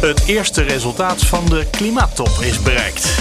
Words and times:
Het 0.00 0.22
eerste 0.26 0.62
resultaat 0.62 1.22
van 1.22 1.46
de 1.46 1.66
klimaattop 1.70 2.30
is 2.40 2.62
bereikt. 2.62 3.14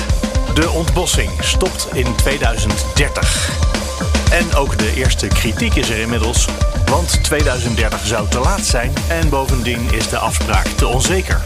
De 0.53 0.69
ontbossing 0.69 1.31
stopt 1.39 1.87
in 1.93 2.15
2030. 2.15 3.49
En 4.31 4.55
ook 4.55 4.77
de 4.77 4.93
eerste 4.95 5.27
kritiek 5.27 5.75
is 5.75 5.89
er 5.89 5.99
inmiddels, 5.99 6.47
want 6.85 7.23
2030 7.23 8.05
zou 8.05 8.27
te 8.29 8.39
laat 8.39 8.65
zijn 8.65 8.93
en 9.07 9.29
bovendien 9.29 9.91
is 9.91 10.09
de 10.09 10.17
afspraak 10.17 10.65
te 10.65 10.87
onzeker. 10.87 11.41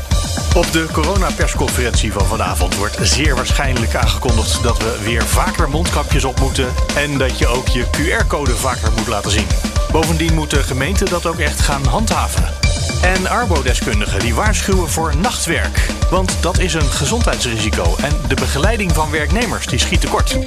Op 0.55 0.71
de 0.71 0.87
coronapersconferentie 0.91 2.11
van 2.11 2.25
vanavond 2.25 2.75
wordt 2.75 2.97
zeer 3.01 3.35
waarschijnlijk 3.35 3.95
aangekondigd 3.95 4.63
dat 4.63 4.77
we 4.77 4.99
weer 5.03 5.25
vaker 5.25 5.69
mondkapjes 5.69 6.25
op 6.25 6.39
moeten 6.39 6.67
en 6.95 7.17
dat 7.17 7.37
je 7.37 7.47
ook 7.47 7.67
je 7.67 7.85
QR-code 7.89 8.55
vaker 8.55 8.91
moet 8.97 9.07
laten 9.07 9.31
zien. 9.31 9.47
Bovendien 9.91 10.33
moeten 10.33 10.63
gemeenten 10.63 11.09
dat 11.09 11.25
ook 11.25 11.39
echt 11.39 11.59
gaan 11.59 11.85
handhaven. 11.85 12.64
En 13.01 13.27
arbodeskundigen 13.27 14.19
die 14.19 14.35
waarschuwen 14.35 14.89
voor 14.89 15.17
nachtwerk. 15.17 15.87
Want 16.09 16.37
dat 16.41 16.59
is 16.59 16.73
een 16.73 16.91
gezondheidsrisico 16.91 17.95
en 18.01 18.11
de 18.27 18.35
begeleiding 18.35 18.91
van 18.91 19.11
werknemers 19.11 19.65
die 19.67 19.79
schiet 19.79 20.01
tekort. 20.01 20.37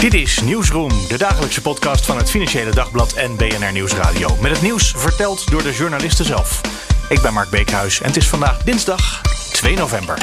Dit 0.00 0.14
is 0.14 0.40
Nieuwsroom, 0.40 0.90
de 1.08 1.18
dagelijkse 1.18 1.62
podcast 1.62 2.06
van 2.06 2.16
het 2.16 2.30
Financiële 2.30 2.70
Dagblad 2.70 3.12
en 3.12 3.36
BNR 3.36 3.72
Nieuwsradio. 3.72 4.36
Met 4.40 4.50
het 4.50 4.62
nieuws 4.62 4.94
verteld 4.96 5.50
door 5.50 5.62
de 5.62 5.72
journalisten 5.72 6.24
zelf. 6.24 6.60
Ik 7.08 7.20
ben 7.20 7.32
Mark 7.32 7.50
Beekhuis 7.50 8.00
en 8.00 8.06
het 8.06 8.16
is 8.16 8.28
vandaag 8.28 8.62
dinsdag 8.62 9.22
2 9.52 9.76
november. 9.76 10.18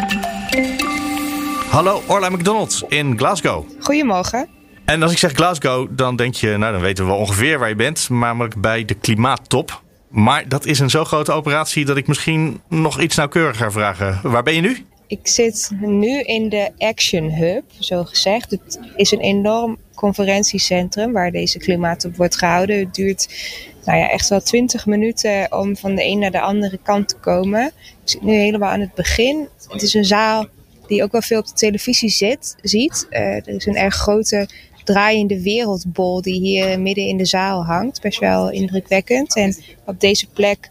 Hallo, 1.69 2.01
Orla 2.07 2.29
McDonald 2.29 2.83
in 2.87 3.17
Glasgow. 3.17 3.65
Goedemorgen. 3.79 4.54
En 4.85 5.03
als 5.03 5.11
ik 5.11 5.17
zeg 5.17 5.31
Glasgow, 5.31 5.87
dan 5.91 6.15
denk 6.15 6.33
je, 6.33 6.57
nou 6.57 6.71
dan 6.71 6.81
weten 6.81 7.05
we 7.05 7.13
ongeveer 7.13 7.59
waar 7.59 7.69
je 7.69 7.75
bent, 7.75 8.09
namelijk 8.09 8.61
bij 8.61 8.85
de 8.85 8.93
klimaattop. 8.93 9.81
Maar 10.09 10.47
dat 10.47 10.65
is 10.65 10.79
een 10.79 10.89
zo 10.89 11.05
grote 11.05 11.31
operatie 11.31 11.85
dat 11.85 11.97
ik 11.97 12.07
misschien 12.07 12.61
nog 12.67 13.01
iets 13.01 13.15
nauwkeuriger 13.15 13.71
vraag. 13.71 14.21
Waar 14.21 14.43
ben 14.43 14.53
je 14.53 14.61
nu? 14.61 14.85
Ik 15.07 15.27
zit 15.27 15.71
nu 15.79 16.21
in 16.21 16.49
de 16.49 16.71
Action 16.77 17.31
Hub, 17.31 17.63
zo 17.79 18.03
gezegd. 18.03 18.51
Het 18.51 18.79
is 18.95 19.11
een 19.11 19.19
enorm 19.19 19.77
conferentiecentrum 19.95 21.11
waar 21.11 21.31
deze 21.31 21.57
klimaattop 21.57 22.15
wordt 22.15 22.37
gehouden. 22.37 22.79
Het 22.79 22.95
duurt 22.95 23.27
nou 23.85 23.99
ja, 23.99 24.09
echt 24.09 24.29
wel 24.29 24.41
twintig 24.41 24.85
minuten 24.85 25.47
om 25.49 25.77
van 25.77 25.95
de 25.95 26.05
een 26.05 26.19
naar 26.19 26.31
de 26.31 26.41
andere 26.41 26.79
kant 26.83 27.07
te 27.07 27.15
komen. 27.15 27.65
Ik 27.65 28.09
zit 28.09 28.21
nu 28.21 28.33
helemaal 28.33 28.69
aan 28.69 28.79
het 28.79 28.93
begin. 28.93 29.47
Het 29.69 29.81
is 29.81 29.93
een 29.93 30.05
zaal 30.05 30.47
die 30.87 31.03
ook 31.03 31.11
wel 31.11 31.21
veel 31.21 31.39
op 31.39 31.47
de 31.47 31.53
televisie 31.53 32.09
zit, 32.09 32.55
ziet. 32.61 33.07
Uh, 33.09 33.19
er 33.19 33.47
is 33.47 33.65
een 33.65 33.75
erg 33.75 33.95
grote 33.95 34.47
draaiende 34.85 35.41
wereldbol 35.41 36.21
die 36.21 36.39
hier 36.39 36.79
midden 36.79 37.07
in 37.07 37.17
de 37.17 37.25
zaal 37.25 37.65
hangt. 37.65 38.01
Best 38.01 38.19
wel 38.19 38.51
indrukwekkend. 38.51 39.35
En 39.35 39.55
op 39.85 39.99
deze 39.99 40.27
plek 40.27 40.69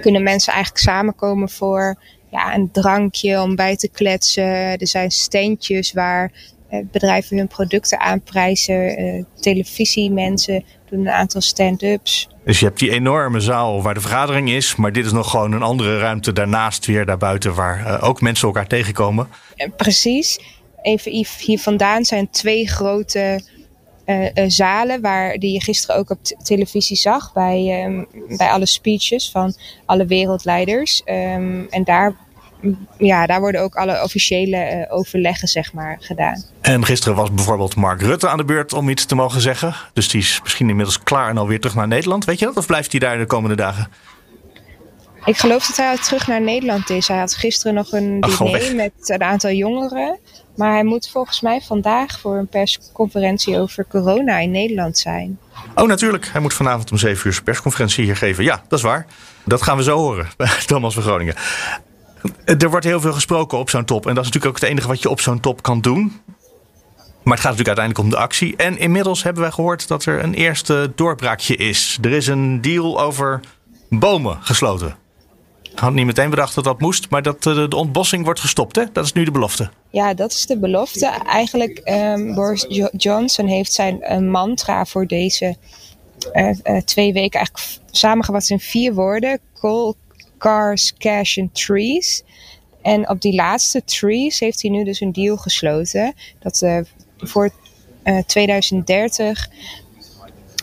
kunnen 0.00 0.22
mensen 0.22 0.52
eigenlijk 0.52 0.84
samenkomen 0.84 1.48
voor 1.48 1.98
ja, 2.30 2.54
een 2.54 2.70
drankje 2.70 3.40
om 3.42 3.56
bij 3.56 3.76
te 3.76 3.88
kletsen. 3.88 4.78
Er 4.78 4.86
zijn 4.86 5.10
standjes 5.10 5.92
waar 5.92 6.32
eh, 6.68 6.80
bedrijven 6.90 7.36
hun 7.36 7.48
producten 7.48 8.00
aanprijzen. 8.00 9.00
Uh, 9.00 9.24
televisiemensen 9.40 10.64
doen 10.90 11.00
een 11.00 11.10
aantal 11.10 11.40
stand-ups. 11.40 12.28
Dus 12.44 12.58
je 12.58 12.66
hebt 12.66 12.78
die 12.78 12.90
enorme 12.90 13.40
zaal 13.40 13.82
waar 13.82 13.94
de 13.94 14.00
vergadering 14.00 14.50
is, 14.50 14.76
maar 14.76 14.92
dit 14.92 15.04
is 15.04 15.12
nog 15.12 15.30
gewoon 15.30 15.52
een 15.52 15.62
andere 15.62 15.98
ruimte 15.98 16.32
daarnaast 16.32 16.86
weer 16.86 17.06
daarbuiten 17.06 17.54
waar 17.54 17.80
uh, 17.80 18.08
ook 18.08 18.20
mensen 18.20 18.46
elkaar 18.46 18.66
tegenkomen. 18.66 19.28
precies. 19.76 20.40
Even 20.82 21.26
hier 21.38 21.58
vandaan 21.58 22.04
zijn 22.04 22.30
twee 22.30 22.68
grote 22.68 23.40
uh, 24.08 24.24
uh, 24.24 24.44
zalen 24.46 25.00
waar 25.00 25.38
die 25.38 25.52
je 25.52 25.62
gisteren 25.62 25.96
ook 25.96 26.10
op 26.10 26.18
televisie 26.22 26.96
zag 26.96 27.32
bij, 27.32 27.84
um, 27.84 28.06
bij 28.36 28.50
alle 28.50 28.66
speeches 28.66 29.30
van 29.30 29.54
alle 29.86 30.06
wereldleiders. 30.06 31.02
Um, 31.04 31.66
en 31.70 31.84
daar, 31.84 32.16
ja, 32.98 33.26
daar 33.26 33.40
worden 33.40 33.60
ook 33.60 33.74
alle 33.74 34.02
officiële 34.02 34.86
uh, 34.86 34.94
overleggen 34.96 35.48
zeg 35.48 35.72
maar, 35.72 35.96
gedaan. 36.00 36.44
En 36.60 36.84
gisteren 36.84 37.16
was 37.16 37.34
bijvoorbeeld 37.34 37.76
Mark 37.76 38.02
Rutte 38.02 38.28
aan 38.28 38.36
de 38.36 38.44
beurt 38.44 38.72
om 38.72 38.88
iets 38.88 39.04
te 39.04 39.14
mogen 39.14 39.40
zeggen. 39.40 39.74
Dus 39.92 40.08
die 40.08 40.20
is 40.20 40.40
misschien 40.42 40.68
inmiddels 40.68 41.02
klaar 41.02 41.28
en 41.30 41.38
alweer 41.38 41.60
terug 41.60 41.76
naar 41.76 41.88
Nederland. 41.88 42.24
Weet 42.24 42.38
je 42.38 42.44
dat? 42.44 42.56
Of 42.56 42.66
blijft 42.66 42.90
hij 42.90 43.00
daar 43.00 43.18
de 43.18 43.26
komende 43.26 43.56
dagen? 43.56 43.88
Ik 45.24 45.36
geloof 45.36 45.66
dat 45.66 45.76
hij 45.76 45.96
terug 45.96 46.26
naar 46.26 46.40
Nederland 46.40 46.90
is. 46.90 47.08
Hij 47.08 47.18
had 47.18 47.34
gisteren 47.34 47.74
nog 47.74 47.92
een 47.92 48.20
diner 48.20 48.74
met 48.74 48.92
een 49.02 49.22
aantal 49.22 49.50
jongeren. 49.50 50.18
Maar 50.56 50.72
hij 50.72 50.84
moet 50.84 51.08
volgens 51.08 51.40
mij 51.40 51.60
vandaag 51.60 52.20
voor 52.20 52.36
een 52.36 52.46
persconferentie 52.46 53.58
over 53.58 53.86
corona 53.88 54.38
in 54.38 54.50
Nederland 54.50 54.98
zijn. 54.98 55.38
Oh, 55.74 55.86
natuurlijk. 55.86 56.28
Hij 56.32 56.40
moet 56.40 56.54
vanavond 56.54 56.90
om 56.90 56.98
7 56.98 57.26
uur 57.26 57.32
zijn 57.32 57.44
persconferentie 57.44 58.04
hier 58.04 58.16
geven. 58.16 58.44
Ja, 58.44 58.62
dat 58.68 58.78
is 58.78 58.84
waar. 58.84 59.06
Dat 59.44 59.62
gaan 59.62 59.76
we 59.76 59.82
zo 59.82 59.96
horen 59.96 60.28
bij 60.36 60.48
Thomas 60.66 60.94
van 60.94 61.02
Groningen. 61.02 61.34
Er 62.44 62.70
wordt 62.70 62.84
heel 62.84 63.00
veel 63.00 63.12
gesproken 63.12 63.58
op 63.58 63.70
zo'n 63.70 63.84
top. 63.84 64.06
En 64.06 64.14
dat 64.14 64.24
is 64.24 64.30
natuurlijk 64.30 64.56
ook 64.56 64.60
het 64.60 64.70
enige 64.70 64.88
wat 64.88 65.02
je 65.02 65.08
op 65.08 65.20
zo'n 65.20 65.40
top 65.40 65.62
kan 65.62 65.80
doen. 65.80 66.20
Maar 67.22 67.36
het 67.36 67.46
gaat 67.46 67.56
natuurlijk 67.56 67.78
uiteindelijk 67.78 68.04
om 68.04 68.10
de 68.10 68.16
actie. 68.16 68.56
En 68.56 68.78
inmiddels 68.78 69.22
hebben 69.22 69.42
wij 69.42 69.52
gehoord 69.52 69.88
dat 69.88 70.04
er 70.04 70.22
een 70.22 70.34
eerste 70.34 70.92
doorbraakje 70.94 71.56
is. 71.56 71.98
Er 72.02 72.12
is 72.12 72.26
een 72.26 72.60
deal 72.60 73.00
over 73.00 73.40
bomen 73.88 74.38
gesloten. 74.40 74.96
Had 75.78 75.92
niet 75.92 76.06
meteen 76.06 76.30
bedacht 76.30 76.54
dat 76.54 76.64
dat 76.64 76.80
moest, 76.80 77.10
maar 77.10 77.22
dat 77.22 77.42
de 77.42 77.76
ontbossing 77.76 78.24
wordt 78.24 78.40
gestopt. 78.40 78.76
Hè? 78.76 78.84
Dat 78.92 79.04
is 79.04 79.12
nu 79.12 79.24
de 79.24 79.30
belofte. 79.30 79.70
Ja, 79.90 80.14
dat 80.14 80.32
is 80.32 80.46
de 80.46 80.58
belofte. 80.58 81.06
Eigenlijk, 81.26 81.80
um, 81.84 82.34
Boris 82.34 82.90
Johnson 82.96 83.46
heeft 83.46 83.72
zijn 83.72 83.98
uh, 84.02 84.18
mantra 84.18 84.84
voor 84.84 85.06
deze 85.06 85.56
uh, 86.32 86.50
twee 86.84 87.12
weken 87.12 87.38
eigenlijk 87.38 87.78
samengevat 87.90 88.50
in 88.50 88.60
vier 88.60 88.94
woorden. 88.94 89.40
Coal, 89.60 89.96
cars, 90.38 90.94
cash 90.96 91.38
and 91.38 91.54
trees. 91.54 92.22
En 92.82 93.08
op 93.08 93.20
die 93.20 93.34
laatste 93.34 93.84
trees 93.84 94.38
heeft 94.38 94.62
hij 94.62 94.70
nu 94.70 94.84
dus 94.84 95.00
een 95.00 95.12
deal 95.12 95.36
gesloten. 95.36 96.14
Dat 96.38 96.66
voor 97.18 97.50
2030 98.26 99.48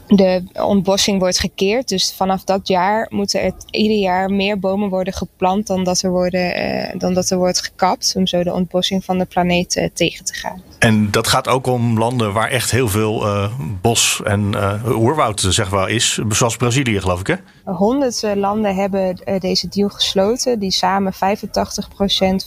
de 0.08 0.44
ontbossing 0.54 1.20
wordt 1.20 1.40
gekeerd. 1.40 1.88
Dus 1.88 2.14
vanaf 2.18 2.44
dat 2.44 2.68
jaar 2.68 3.08
moeten 3.10 3.42
er 3.42 3.54
ieder 3.72 3.98
jaar 3.98 4.30
meer 4.30 4.60
bomen 4.60 4.90
worden 4.90 5.14
geplant 5.14 5.68
dan 5.68 5.84
dat 5.84 6.02
er, 6.02 6.10
worden, 6.10 6.60
uh, 6.60 7.00
dan 7.00 7.14
dat 7.14 7.30
er 7.30 7.38
wordt 7.38 7.64
gekapt. 7.64 8.14
Om 8.16 8.28
zo 8.28 8.44
de 8.44 8.54
ontbossing 8.54 9.06
van 9.06 9.18
de 9.18 9.26
planeet 9.26 9.76
uh, 9.76 9.88
tegen 9.94 10.26
te 10.26 10.34
gaan. 10.34 10.62
En 10.80 11.12
dat 11.12 11.28
gaat 11.28 11.48
ook 11.48 11.68
om 11.68 11.98
landen 11.98 12.34
waar 12.34 12.50
echt 12.50 12.72
heel 12.72 12.88
veel 12.88 13.26
uh, 13.26 13.52
bos 13.82 14.22
en 14.24 14.56
oerwoud 14.88 15.46
zeg 15.50 15.72
maar, 15.72 15.90
is. 15.90 16.20
Zoals 16.30 16.58
Brazilië 16.58 17.00
geloof 17.00 17.20
ik 17.20 17.28
hè? 17.28 17.36
Honderd 17.64 18.22
landen 18.36 18.76
hebben 18.76 19.18
deze 19.40 19.68
deal 19.68 19.90
gesloten. 19.90 20.60
Die 20.60 20.72
samen 20.72 21.14
85% 21.14 21.18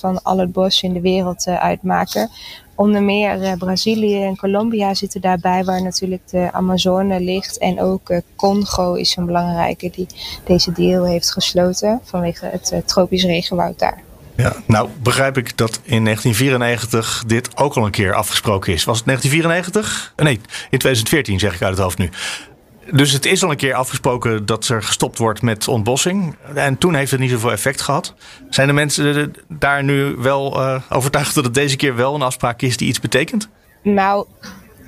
van 0.01 0.23
al 0.23 0.39
het 0.39 0.53
bos 0.53 0.83
in 0.83 0.93
de 0.93 1.01
wereld 1.01 1.47
uitmaken. 1.47 2.31
Onder 2.79 3.03
meer 3.03 3.43
uh, 3.43 3.53
Brazilië 3.53 4.23
en 4.23 4.37
Colombia 4.37 4.95
zitten 4.95 5.21
daarbij, 5.21 5.65
waar 5.65 5.83
natuurlijk 5.83 6.23
de 6.31 6.53
Amazone 6.53 7.21
ligt. 7.21 7.59
En 7.59 7.81
ook 7.81 8.11
uh, 8.11 8.19
Congo 8.37 8.95
is 8.95 9.17
een 9.17 9.27
belangrijke 9.27 9.91
die 9.91 10.07
deze 10.45 10.73
deal 10.73 11.07
heeft 11.07 11.33
gesloten 11.33 12.01
vanwege 12.05 12.47
het 12.47 12.71
uh, 12.73 12.79
tropisch 12.85 13.25
regenwoud 13.25 13.79
daar. 13.79 14.03
Ja, 14.37 14.53
nou 14.67 14.89
begrijp 15.03 15.37
ik 15.37 15.57
dat 15.57 15.81
in 15.85 16.05
1994 16.05 17.25
dit 17.27 17.57
ook 17.57 17.75
al 17.75 17.85
een 17.85 17.91
keer 17.91 18.15
afgesproken 18.15 18.73
is. 18.73 18.85
Was 18.85 18.97
het 18.97 19.07
1994? 19.07 20.13
Nee, 20.17 20.41
in 20.71 20.79
2014 20.79 21.39
zeg 21.39 21.55
ik 21.55 21.63
uit 21.63 21.75
het 21.75 21.83
hoofd 21.83 21.99
nu. 21.99 22.11
Dus 22.93 23.13
het 23.13 23.25
is 23.25 23.43
al 23.43 23.51
een 23.51 23.57
keer 23.57 23.75
afgesproken 23.75 24.47
dat 24.47 24.69
er 24.69 24.83
gestopt 24.83 25.19
wordt 25.19 25.43
met 25.43 25.69
ontbossing. 25.69 26.37
En 26.55 26.79
toen 26.79 26.95
heeft 26.95 27.11
het 27.11 27.21
niet 27.21 27.31
zoveel 27.31 27.53
effect 27.53 27.81
gehad. 27.81 28.15
Zijn 28.51 28.67
de 28.67 28.73
mensen 28.73 29.35
daar 29.49 29.85
nu 29.85 30.15
wel 30.17 30.61
uh, 30.61 30.83
overtuigd 30.91 31.35
dat 31.35 31.45
het 31.45 31.55
deze 31.55 31.77
keer 31.77 31.97
wel 31.97 32.15
een 32.15 32.23
afspraak 32.23 32.63
is 32.63 32.77
die 32.77 32.89
iets 32.89 33.01
betekent? 33.01 33.49
Nou, 33.83 34.27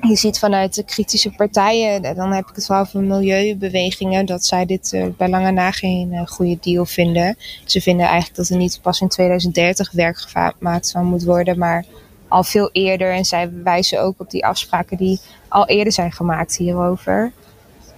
je 0.00 0.16
ziet 0.16 0.38
vanuit 0.38 0.74
de 0.74 0.84
kritische 0.84 1.30
partijen, 1.30 2.14
dan 2.14 2.32
heb 2.32 2.48
ik 2.48 2.54
het 2.54 2.66
vooral 2.66 2.86
van 2.86 3.06
milieubewegingen, 3.06 4.26
dat 4.26 4.44
zij 4.44 4.66
dit 4.66 4.92
uh, 4.92 5.06
bij 5.16 5.28
lange 5.28 5.50
na 5.50 5.70
geen 5.70 6.28
goede 6.28 6.58
deal 6.60 6.86
vinden. 6.86 7.36
Ze 7.64 7.80
vinden 7.80 8.06
eigenlijk 8.06 8.36
dat 8.36 8.48
er 8.48 8.56
niet 8.56 8.78
pas 8.82 9.00
in 9.00 9.08
2030 9.08 9.92
werk 9.92 10.18
gemaakt 10.18 10.90
van 10.90 11.04
moet 11.04 11.24
worden, 11.24 11.58
maar 11.58 11.84
al 12.28 12.44
veel 12.44 12.70
eerder. 12.72 13.12
En 13.12 13.24
zij 13.24 13.50
wijzen 13.64 14.02
ook 14.02 14.14
op 14.20 14.30
die 14.30 14.46
afspraken 14.46 14.96
die 14.96 15.20
al 15.48 15.66
eerder 15.66 15.92
zijn 15.92 16.12
gemaakt 16.12 16.56
hierover. 16.56 17.32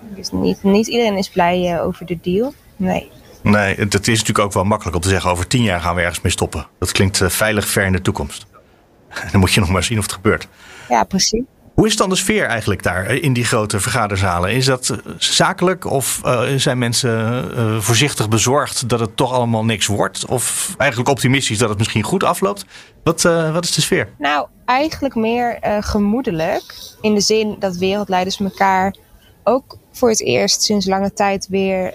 Dus 0.08 0.30
niet, 0.30 0.62
niet 0.62 0.86
iedereen 0.86 1.16
is 1.16 1.30
blij 1.30 1.80
over 1.80 2.06
de 2.06 2.18
deal. 2.22 2.54
Nee. 2.76 3.10
Nee, 3.42 3.74
het 3.74 3.94
is 3.94 4.18
natuurlijk 4.18 4.38
ook 4.38 4.52
wel 4.52 4.64
makkelijk 4.64 4.96
om 4.96 5.02
te 5.02 5.08
zeggen: 5.08 5.30
over 5.30 5.46
tien 5.46 5.62
jaar 5.62 5.80
gaan 5.80 5.94
we 5.94 6.00
ergens 6.00 6.20
mee 6.20 6.32
stoppen. 6.32 6.66
Dat 6.78 6.92
klinkt 6.92 7.20
veilig 7.24 7.68
ver 7.68 7.84
in 7.84 7.92
de 7.92 8.02
toekomst. 8.02 8.46
Dan 9.32 9.40
moet 9.40 9.52
je 9.52 9.60
nog 9.60 9.68
maar 9.68 9.82
zien 9.82 9.98
of 9.98 10.04
het 10.04 10.12
gebeurt. 10.12 10.48
Ja, 10.88 11.04
precies. 11.04 11.42
Hoe 11.74 11.86
is 11.86 11.96
dan 11.96 12.08
de 12.08 12.16
sfeer 12.16 12.46
eigenlijk 12.46 12.82
daar 12.82 13.14
in 13.14 13.32
die 13.32 13.44
grote 13.44 13.80
vergaderzalen? 13.80 14.52
Is 14.52 14.64
dat 14.64 14.96
zakelijk 15.18 15.84
of 15.84 16.20
uh, 16.24 16.42
zijn 16.56 16.78
mensen 16.78 17.50
uh, 17.54 17.78
voorzichtig 17.80 18.28
bezorgd 18.28 18.88
dat 18.88 19.00
het 19.00 19.16
toch 19.16 19.32
allemaal 19.32 19.64
niks 19.64 19.86
wordt? 19.86 20.26
Of 20.26 20.74
eigenlijk 20.78 21.10
optimistisch 21.10 21.58
dat 21.58 21.68
het 21.68 21.78
misschien 21.78 22.02
goed 22.02 22.24
afloopt? 22.24 22.64
Wat, 23.04 23.24
uh, 23.24 23.52
wat 23.52 23.64
is 23.64 23.74
de 23.74 23.80
sfeer? 23.80 24.08
Nou, 24.18 24.46
eigenlijk 24.64 25.14
meer 25.14 25.58
gemoedelijk. 25.80 26.74
In 27.00 27.14
de 27.14 27.20
zin 27.20 27.56
dat 27.58 27.76
wereldleiders 27.76 28.40
elkaar 28.40 28.96
ook 29.44 29.78
voor 29.92 30.08
het 30.08 30.20
eerst 30.20 30.62
sinds 30.62 30.86
lange 30.86 31.12
tijd 31.12 31.48
weer 31.48 31.94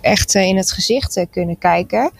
echt 0.00 0.34
in 0.34 0.56
het 0.56 0.72
gezicht 0.72 1.26
kunnen 1.30 1.58
kijken. 1.58 2.10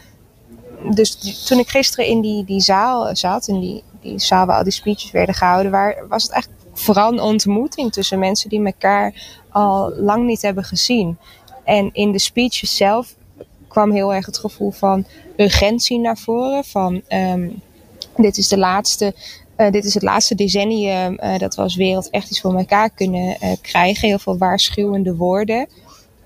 Dus 0.94 1.44
toen 1.46 1.58
ik 1.58 1.68
gisteren 1.68 2.06
in 2.06 2.20
die, 2.20 2.44
die 2.44 2.60
zaal 2.60 3.16
zat, 3.16 3.48
in 3.48 3.60
die 3.60 3.82
die 4.00 4.18
zaal 4.18 4.46
waar 4.46 4.56
al 4.56 4.62
die 4.62 4.72
speeches 4.72 5.10
werden 5.10 5.34
gehouden, 5.34 5.70
waar, 5.70 6.04
was 6.08 6.22
het 6.22 6.32
eigenlijk 6.32 6.62
vooral 6.72 7.12
een 7.12 7.20
ontmoeting 7.20 7.92
tussen 7.92 8.18
mensen 8.18 8.48
die 8.48 8.64
elkaar 8.64 9.14
al 9.50 9.92
lang 9.96 10.26
niet 10.26 10.42
hebben 10.42 10.64
gezien. 10.64 11.18
En 11.64 11.90
in 11.92 12.12
de 12.12 12.18
speeches 12.18 12.76
zelf 12.76 13.14
kwam 13.68 13.92
heel 13.92 14.14
erg 14.14 14.26
het 14.26 14.38
gevoel 14.38 14.70
van 14.70 15.06
urgentie 15.36 15.98
naar 15.98 16.18
voren. 16.18 16.64
Van 16.64 17.02
um, 17.08 17.62
dit 18.16 18.38
is 18.38 18.48
de 18.48 18.58
laatste. 18.58 19.14
Uh, 19.60 19.70
dit 19.70 19.84
is 19.84 19.94
het 19.94 20.02
laatste 20.02 20.34
decennium 20.34 21.18
uh, 21.22 21.38
dat 21.38 21.54
we 21.54 21.62
als 21.62 21.76
wereld 21.76 22.10
echt 22.10 22.30
iets 22.30 22.40
voor 22.40 22.56
elkaar 22.58 22.90
kunnen 22.90 23.36
uh, 23.42 23.52
krijgen. 23.60 24.08
Heel 24.08 24.18
veel 24.18 24.38
waarschuwende 24.38 25.16
woorden. 25.16 25.68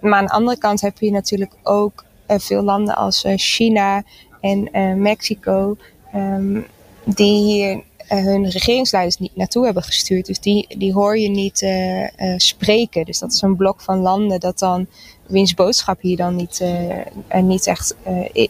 Maar 0.00 0.18
aan 0.18 0.26
de 0.26 0.32
andere 0.32 0.58
kant 0.58 0.80
heb 0.80 0.98
je 0.98 1.10
natuurlijk 1.10 1.52
ook 1.62 2.04
veel 2.26 2.62
landen 2.62 2.96
als 2.96 3.24
China 3.36 4.02
en 4.40 4.70
Mexico. 5.00 5.76
Um, 6.14 6.66
die 7.04 7.44
hier 7.44 7.82
hun 8.08 8.48
regeringsleiders 8.48 9.16
niet 9.16 9.36
naartoe 9.36 9.64
hebben 9.64 9.82
gestuurd. 9.82 10.26
Dus 10.26 10.40
die, 10.40 10.66
die 10.78 10.92
hoor 10.92 11.18
je 11.18 11.28
niet 11.28 11.68
spreken. 12.36 13.04
Dus 13.04 13.18
dat 13.18 13.32
is 13.32 13.42
een 13.42 13.56
blok 13.56 13.80
van 13.80 13.98
landen 13.98 14.40
dat 14.40 14.58
dan 14.58 14.86
wiens 15.26 15.54
boodschap 15.54 16.00
hier 16.00 16.16
dan 16.16 16.36
niet, 16.36 16.60
er 17.28 17.42
niet 17.42 17.66
echt 17.66 17.94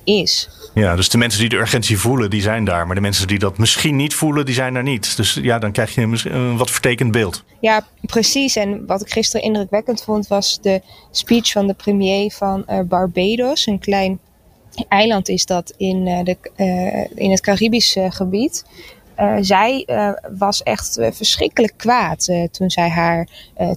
is. 0.04 0.48
Ja, 0.74 0.96
dus 0.96 1.08
de 1.08 1.18
mensen 1.18 1.40
die 1.40 1.48
de 1.48 1.56
urgentie 1.56 1.98
voelen, 1.98 2.30
die 2.30 2.42
zijn 2.42 2.64
daar. 2.64 2.86
Maar 2.86 2.94
de 2.94 3.00
mensen 3.00 3.26
die 3.26 3.38
dat 3.38 3.58
misschien 3.58 3.96
niet 3.96 4.14
voelen, 4.14 4.44
die 4.44 4.54
zijn 4.54 4.74
daar 4.74 4.82
niet. 4.82 5.16
Dus 5.16 5.38
ja, 5.42 5.58
dan 5.58 5.72
krijg 5.72 5.94
je 5.94 6.00
een, 6.00 6.18
een 6.24 6.56
wat 6.56 6.70
vertekend 6.70 7.12
beeld. 7.12 7.44
Ja, 7.60 7.86
precies. 8.00 8.56
En 8.56 8.86
wat 8.86 9.00
ik 9.00 9.12
gisteren 9.12 9.46
indrukwekkend 9.46 10.02
vond, 10.02 10.26
was 10.26 10.58
de 10.60 10.82
speech 11.10 11.52
van 11.52 11.66
de 11.66 11.74
premier 11.74 12.32
van 12.32 12.64
Barbados. 12.88 13.66
Een 13.66 13.78
klein 13.78 14.18
eiland 14.88 15.28
is 15.28 15.46
dat 15.46 15.74
in, 15.76 16.04
de, 16.04 16.36
in 17.14 17.30
het 17.30 17.40
Caribische 17.40 18.06
gebied. 18.10 18.64
Uh, 19.20 19.36
zij 19.40 19.86
was 20.38 20.62
echt 20.62 20.98
verschrikkelijk 21.00 21.72
kwaad 21.76 22.28
toen 22.50 22.70
zij 22.70 22.88
haar 22.88 23.28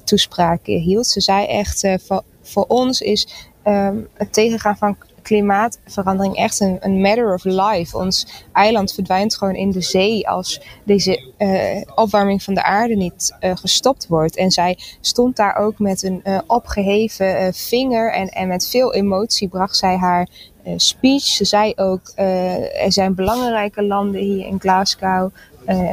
toespraak 0.04 0.66
hield. 0.66 1.08
Ze 1.08 1.22
zei 1.22 1.46
echt: 1.46 1.88
voor, 2.06 2.24
voor 2.48 2.66
ons 2.68 3.02
is 3.02 3.50
um, 3.64 4.08
het 4.14 4.34
tegengaan 4.34 4.78
van 4.78 4.98
klimaatverandering 5.28 6.36
echt 6.36 6.60
een, 6.60 6.78
een, 6.80 7.02
matter 7.02 7.34
of 7.34 7.44
life. 7.44 7.98
Ons 7.98 8.28
eiland 8.54 8.94
verdwijnt 8.94 9.38
gewoon 9.38 9.56
in 9.56 9.72
de 9.72 9.82
zee 9.82 10.30
als 10.30 10.62
deze 10.84 11.32
uh, 11.38 11.82
opwarming 11.96 12.44
van 12.44 12.54
de 12.54 12.64
aarde 12.64 12.96
niet 12.96 13.36
uh, 13.42 13.56
gestopt 13.56 14.08
wordt. 14.08 14.36
En 14.36 14.52
zij 14.52 14.78
stond 15.02 15.36
daar 15.36 15.56
ook 15.56 15.80
met 15.80 16.04
een 16.04 16.22
uh, 16.24 16.40
opgeheven 16.46 17.54
vinger 17.54 18.14
en, 18.14 18.28
en 18.28 18.48
met 18.48 18.68
veel 18.68 18.94
emotie 18.94 19.48
bracht 19.48 19.78
zij 19.78 19.98
haar 19.98 20.28
speech. 20.76 21.24
Ze 21.24 21.46
zei 21.46 21.74
ook, 21.76 22.12
er 22.16 22.92
zijn 22.92 23.16
belangrijke 23.16 23.84
landen 23.84 24.22
hier 24.22 24.46
in 24.46 24.60
Glasgow 24.60 25.32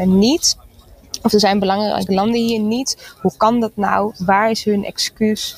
niet. 0.05 0.57
Of 1.23 1.33
er 1.33 1.41
zijn 1.41 1.59
belangrijke 1.59 2.15
landen 2.15 2.41
hier 2.41 2.61
niet. 2.61 3.15
Hoe 3.23 3.37
kan 3.37 3.61
dat 3.61 3.77
nou? 3.77 4.13
Waar 4.19 4.51
is 4.51 4.65
hun 4.65 4.85
excuus? 4.85 5.57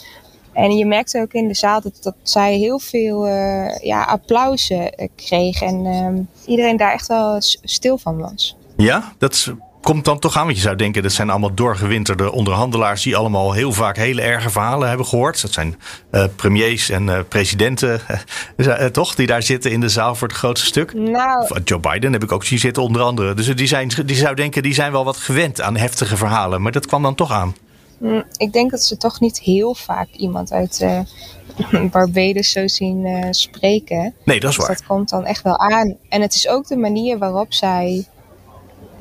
En 0.56 0.76
je 0.76 0.87
merkte 0.87 1.20
ook 1.20 1.32
in 1.32 1.49
de 1.49 1.55
zaal 1.55 1.81
dat, 1.81 1.99
dat 2.03 2.14
zij 2.23 2.55
heel 2.55 2.79
veel 2.79 3.29
uh, 3.29 3.79
ja, 3.79 4.03
applausen 4.03 5.11
kreeg. 5.17 5.62
En 5.62 5.85
uh, 5.85 6.08
iedereen 6.47 6.76
daar 6.76 6.93
echt 6.93 7.06
wel 7.06 7.37
stil 7.62 7.99
van 7.99 8.19
was. 8.19 8.56
Ja, 8.76 9.12
dat 9.19 9.55
komt 9.81 10.05
dan 10.05 10.19
toch 10.19 10.37
aan. 10.37 10.44
Want 10.44 10.56
je 10.56 10.62
zou 10.62 10.76
denken, 10.76 11.03
dat 11.03 11.12
zijn 11.12 11.31
allemaal 11.31 11.55
doorgewinterde 11.55 12.32
onderhandelaars... 12.32 13.03
die 13.03 13.17
allemaal 13.17 13.53
heel 13.53 13.73
vaak 13.73 13.97
hele 13.97 14.23
erge 14.23 14.50
verhalen 14.50 14.88
hebben 14.88 15.06
gehoord. 15.06 15.43
Dat 15.43 15.53
zijn 15.53 15.76
uh, 16.12 16.25
premiers 16.37 16.91
en 16.91 17.06
uh, 17.06 17.19
presidenten, 17.29 18.00
toch? 18.93 19.14
Die 19.14 19.26
daar 19.26 19.43
zitten 19.43 19.70
in 19.70 19.81
de 19.81 19.88
zaal 19.88 20.14
voor 20.14 20.29
het 20.29 20.37
grootste 20.37 20.67
stuk. 20.67 20.94
Nou, 20.94 21.61
Joe 21.64 21.81
Biden 21.81 22.12
heb 22.12 22.23
ik 22.23 22.32
ook 22.32 22.44
zien 22.44 22.59
zitten, 22.59 22.82
onder 22.82 23.02
andere. 23.02 23.35
Dus 23.35 23.55
die, 23.55 23.67
zijn, 23.67 23.91
die 24.05 24.17
zou 24.17 24.35
denken, 24.35 24.62
die 24.62 24.75
zijn 24.75 24.93
wel 24.93 25.05
wat 25.05 25.17
gewend 25.17 25.61
aan 25.61 25.76
heftige 25.76 26.17
verhalen. 26.17 26.62
Maar 26.62 26.73
dat 26.73 26.87
kwam 26.87 27.02
dan 27.02 27.14
toch 27.14 27.32
aan. 27.32 27.55
Mm, 27.99 28.25
ik 28.37 28.53
denk 28.53 28.71
dat 28.71 28.83
ze 28.83 28.97
toch 28.97 29.21
niet 29.21 29.41
heel 29.41 29.75
vaak 29.75 30.09
iemand 30.11 30.53
uit 30.53 30.81
uh, 30.81 31.01
Barbados 31.93 32.51
zo 32.51 32.67
zien 32.67 33.07
uh, 33.07 33.27
spreken. 33.31 34.15
Nee, 34.25 34.41
dat 34.41 34.51
is 34.51 34.57
dus 34.57 34.67
waar. 34.67 34.77
dat 34.77 34.87
komt 34.87 35.09
dan 35.09 35.25
echt 35.25 35.43
wel 35.43 35.59
aan. 35.59 35.97
En 36.09 36.21
het 36.21 36.35
is 36.35 36.49
ook 36.49 36.67
de 36.67 36.77
manier 36.77 37.19
waarop 37.19 37.53
zij. 37.53 38.05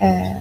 Uh, 0.01 0.35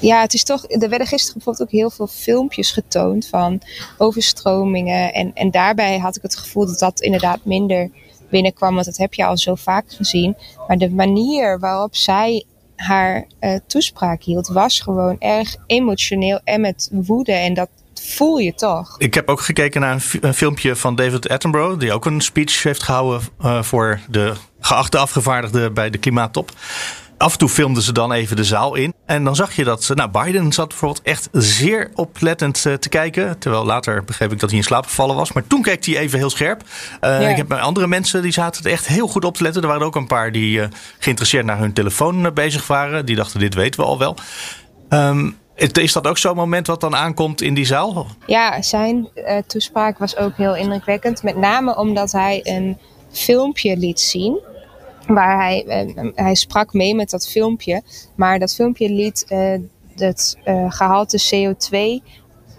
ja, 0.00 0.20
het 0.20 0.34
is 0.34 0.44
toch. 0.44 0.70
Er 0.70 0.88
werden 0.88 1.06
gisteren 1.06 1.34
bijvoorbeeld 1.34 1.68
ook 1.68 1.78
heel 1.78 1.90
veel 1.90 2.06
filmpjes 2.06 2.70
getoond 2.70 3.26
van 3.26 3.60
overstromingen. 3.98 5.12
En, 5.12 5.34
en 5.34 5.50
daarbij 5.50 5.98
had 5.98 6.16
ik 6.16 6.22
het 6.22 6.36
gevoel 6.36 6.66
dat 6.66 6.78
dat 6.78 7.00
inderdaad 7.00 7.44
minder 7.44 7.90
binnenkwam. 8.30 8.74
Want 8.74 8.86
dat 8.86 8.96
heb 8.96 9.14
je 9.14 9.24
al 9.24 9.36
zo 9.36 9.54
vaak 9.54 9.84
gezien. 9.88 10.36
Maar 10.66 10.78
de 10.78 10.90
manier 10.90 11.58
waarop 11.58 11.96
zij 11.96 12.44
haar 12.76 13.26
uh, 13.40 13.58
toespraak 13.66 14.22
hield, 14.22 14.48
was 14.48 14.80
gewoon 14.80 15.16
erg 15.18 15.56
emotioneel 15.66 16.40
en 16.44 16.60
met 16.60 16.88
woede. 16.92 17.32
En 17.32 17.54
dat, 17.54 17.68
voel 18.08 18.38
je 18.38 18.54
toch. 18.54 18.94
Ik 18.98 19.14
heb 19.14 19.28
ook 19.28 19.40
gekeken 19.40 19.80
naar 19.80 19.92
een, 19.92 20.02
een 20.20 20.34
filmpje 20.34 20.76
van 20.76 20.94
David 20.94 21.28
Attenborough, 21.28 21.78
die 21.78 21.92
ook 21.92 22.04
een 22.04 22.20
speech 22.20 22.62
heeft 22.62 22.82
gehouden 22.82 23.28
uh, 23.44 23.62
voor 23.62 24.00
de 24.08 24.32
geachte 24.60 24.98
afgevaardigde 24.98 25.70
bij 25.70 25.90
de 25.90 25.98
klimaattop. 25.98 26.52
Af 27.16 27.32
en 27.32 27.38
toe 27.38 27.48
filmden 27.48 27.82
ze 27.82 27.92
dan 27.92 28.12
even 28.12 28.36
de 28.36 28.44
zaal 28.44 28.74
in. 28.74 28.94
En 29.06 29.24
dan 29.24 29.36
zag 29.36 29.56
je 29.56 29.64
dat 29.64 29.90
nou, 29.94 30.10
Biden 30.10 30.52
zat 30.52 30.68
bijvoorbeeld 30.68 31.02
echt 31.02 31.28
zeer 31.32 31.90
oplettend 31.94 32.64
uh, 32.66 32.74
te 32.74 32.88
kijken. 32.88 33.38
Terwijl 33.38 33.64
later 33.64 34.04
begreep 34.04 34.32
ik 34.32 34.40
dat 34.40 34.50
hij 34.50 34.58
in 34.58 34.64
slaap 34.64 34.84
gevallen 34.84 35.16
was. 35.16 35.32
Maar 35.32 35.46
toen 35.46 35.62
keek 35.62 35.84
hij 35.84 35.98
even 35.98 36.18
heel 36.18 36.30
scherp. 36.30 36.62
Uh, 37.00 37.20
ja. 37.20 37.28
Ik 37.28 37.36
heb 37.36 37.52
andere 37.52 37.86
mensen 37.86 38.22
die 38.22 38.32
zaten 38.32 38.70
echt 38.70 38.86
heel 38.86 39.08
goed 39.08 39.24
op 39.24 39.36
te 39.36 39.42
letten. 39.42 39.62
Er 39.62 39.68
waren 39.68 39.86
ook 39.86 39.96
een 39.96 40.06
paar 40.06 40.32
die 40.32 40.60
geïnteresseerd 40.98 41.44
naar 41.44 41.58
hun 41.58 41.72
telefoon 41.72 42.30
bezig 42.34 42.66
waren. 42.66 43.06
Die 43.06 43.16
dachten, 43.16 43.40
dit 43.40 43.54
weten 43.54 43.80
we 43.80 43.86
al 43.86 43.98
wel. 43.98 44.16
Um, 44.88 45.36
is 45.60 45.92
dat 45.92 46.06
ook 46.06 46.18
zo'n 46.18 46.36
moment 46.36 46.66
wat 46.66 46.80
dan 46.80 46.96
aankomt 46.96 47.40
in 47.40 47.54
die 47.54 47.64
zaal? 47.64 48.06
Ja, 48.26 48.62
zijn 48.62 49.08
uh, 49.14 49.36
toespraak 49.46 49.98
was 49.98 50.16
ook 50.16 50.36
heel 50.36 50.56
indrukwekkend. 50.56 51.22
Met 51.22 51.36
name 51.36 51.76
omdat 51.76 52.12
hij 52.12 52.40
een 52.42 52.78
filmpje 53.12 53.76
liet 53.76 54.00
zien. 54.00 54.40
Waar 55.06 55.36
hij, 55.38 55.86
uh, 55.96 56.10
hij 56.14 56.34
sprak 56.34 56.72
mee 56.72 56.94
met 56.94 57.10
dat 57.10 57.28
filmpje. 57.28 57.82
Maar 58.14 58.38
dat 58.38 58.54
filmpje 58.54 58.90
liet 58.90 59.24
uh, 59.28 59.54
het 59.94 60.36
gehalte 60.68 61.20
CO2 61.34 62.04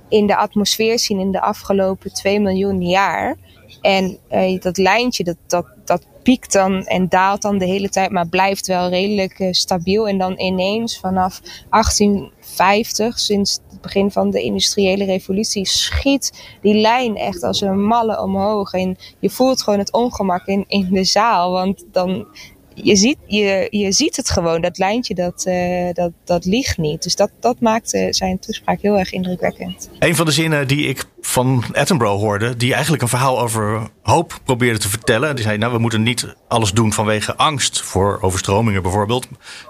in 0.10 0.28
de 0.28 0.36
atmosfeer 0.36 1.00
zien 1.00 1.20
in 1.20 1.32
de 1.32 1.42
afgelopen 1.42 2.14
2 2.14 2.40
miljoen 2.40 2.82
jaar. 2.82 3.38
En 3.82 4.20
dat 4.60 4.78
lijntje, 4.78 5.24
dat, 5.24 5.38
dat, 5.48 5.66
dat 5.86 6.06
piekt 6.24 6.54
dan 6.54 6.86
en 6.86 7.10
daalt 7.10 7.42
dan 7.42 7.58
de 7.58 7.66
hele 7.66 7.90
tijd, 7.90 8.12
maar 8.12 8.28
blijft 8.28 8.68
wel 8.68 8.90
redelijk 8.90 9.40
uh, 9.40 9.48
stabiel. 9.52 10.08
En 10.08 10.18
dan 10.18 10.40
ineens 10.40 11.00
vanaf 11.00 11.42
1850, 11.70 13.20
sinds 13.20 13.60
het 13.70 13.82
begin 13.82 14.12
van 14.12 14.30
de 14.30 14.42
industriële 14.42 15.06
revolutie, 15.06 15.66
schiet 15.66 16.44
die 16.62 16.76
lijn 16.76 17.16
echt 17.16 17.44
als 17.44 17.62
een 17.62 17.82
malle 17.84 18.22
omhoog. 18.22 18.74
En 18.74 18.98
je 19.20 19.30
voelt 19.30 19.62
gewoon 19.62 19.80
het 19.80 19.92
ongemak 19.92 20.46
in, 20.46 20.66
in 20.68 20.88
de 20.92 21.04
zaal, 21.04 21.52
want 21.52 21.86
dan 21.92 22.28
je 22.74 22.96
ziet, 22.96 23.18
je, 23.26 23.68
je 23.70 23.92
ziet 23.92 24.16
het 24.16 24.30
gewoon, 24.30 24.62
dat 24.62 24.78
lijntje 24.78 25.16
dat, 25.16 25.46
uh, 25.48 25.90
dat, 25.94 26.12
dat 26.26 26.46
ligt 26.46 26.78
niet. 26.78 27.04
Dus 27.04 27.16
dat, 27.16 27.32
dat 27.40 27.60
maakte 27.60 28.08
zijn 28.10 28.40
toespraak 28.40 28.82
heel 28.82 28.98
erg 28.98 29.12
indrukwekkend. 29.12 29.90
Een 30.00 30.16
van 30.16 30.26
de 30.26 30.32
zinnen 30.32 30.68
die 30.68 30.88
ik 30.88 31.06
van 31.22 31.64
Attenborough 31.74 32.22
hoorde, 32.22 32.58
die 32.58 32.74
eigenlijk 32.74 33.02
een 33.02 33.08
verhaal 33.08 33.40
over 33.40 33.90
hoop 34.02 34.40
probeerde 34.44 34.80
te 34.80 34.90
vertellen. 34.90 35.36
Die 35.36 35.46
zei, 35.46 35.58
nou 35.58 35.74
we 35.74 35.80
moeten 35.80 36.04
niet 36.04 36.36
alles 36.48 36.72
doen 36.72 36.94
vanwege 36.94 37.36
angst 37.36 37.82
voor 37.82 38.20
overstromingen 38.22 38.82
bijvoorbeeld. 38.82 39.28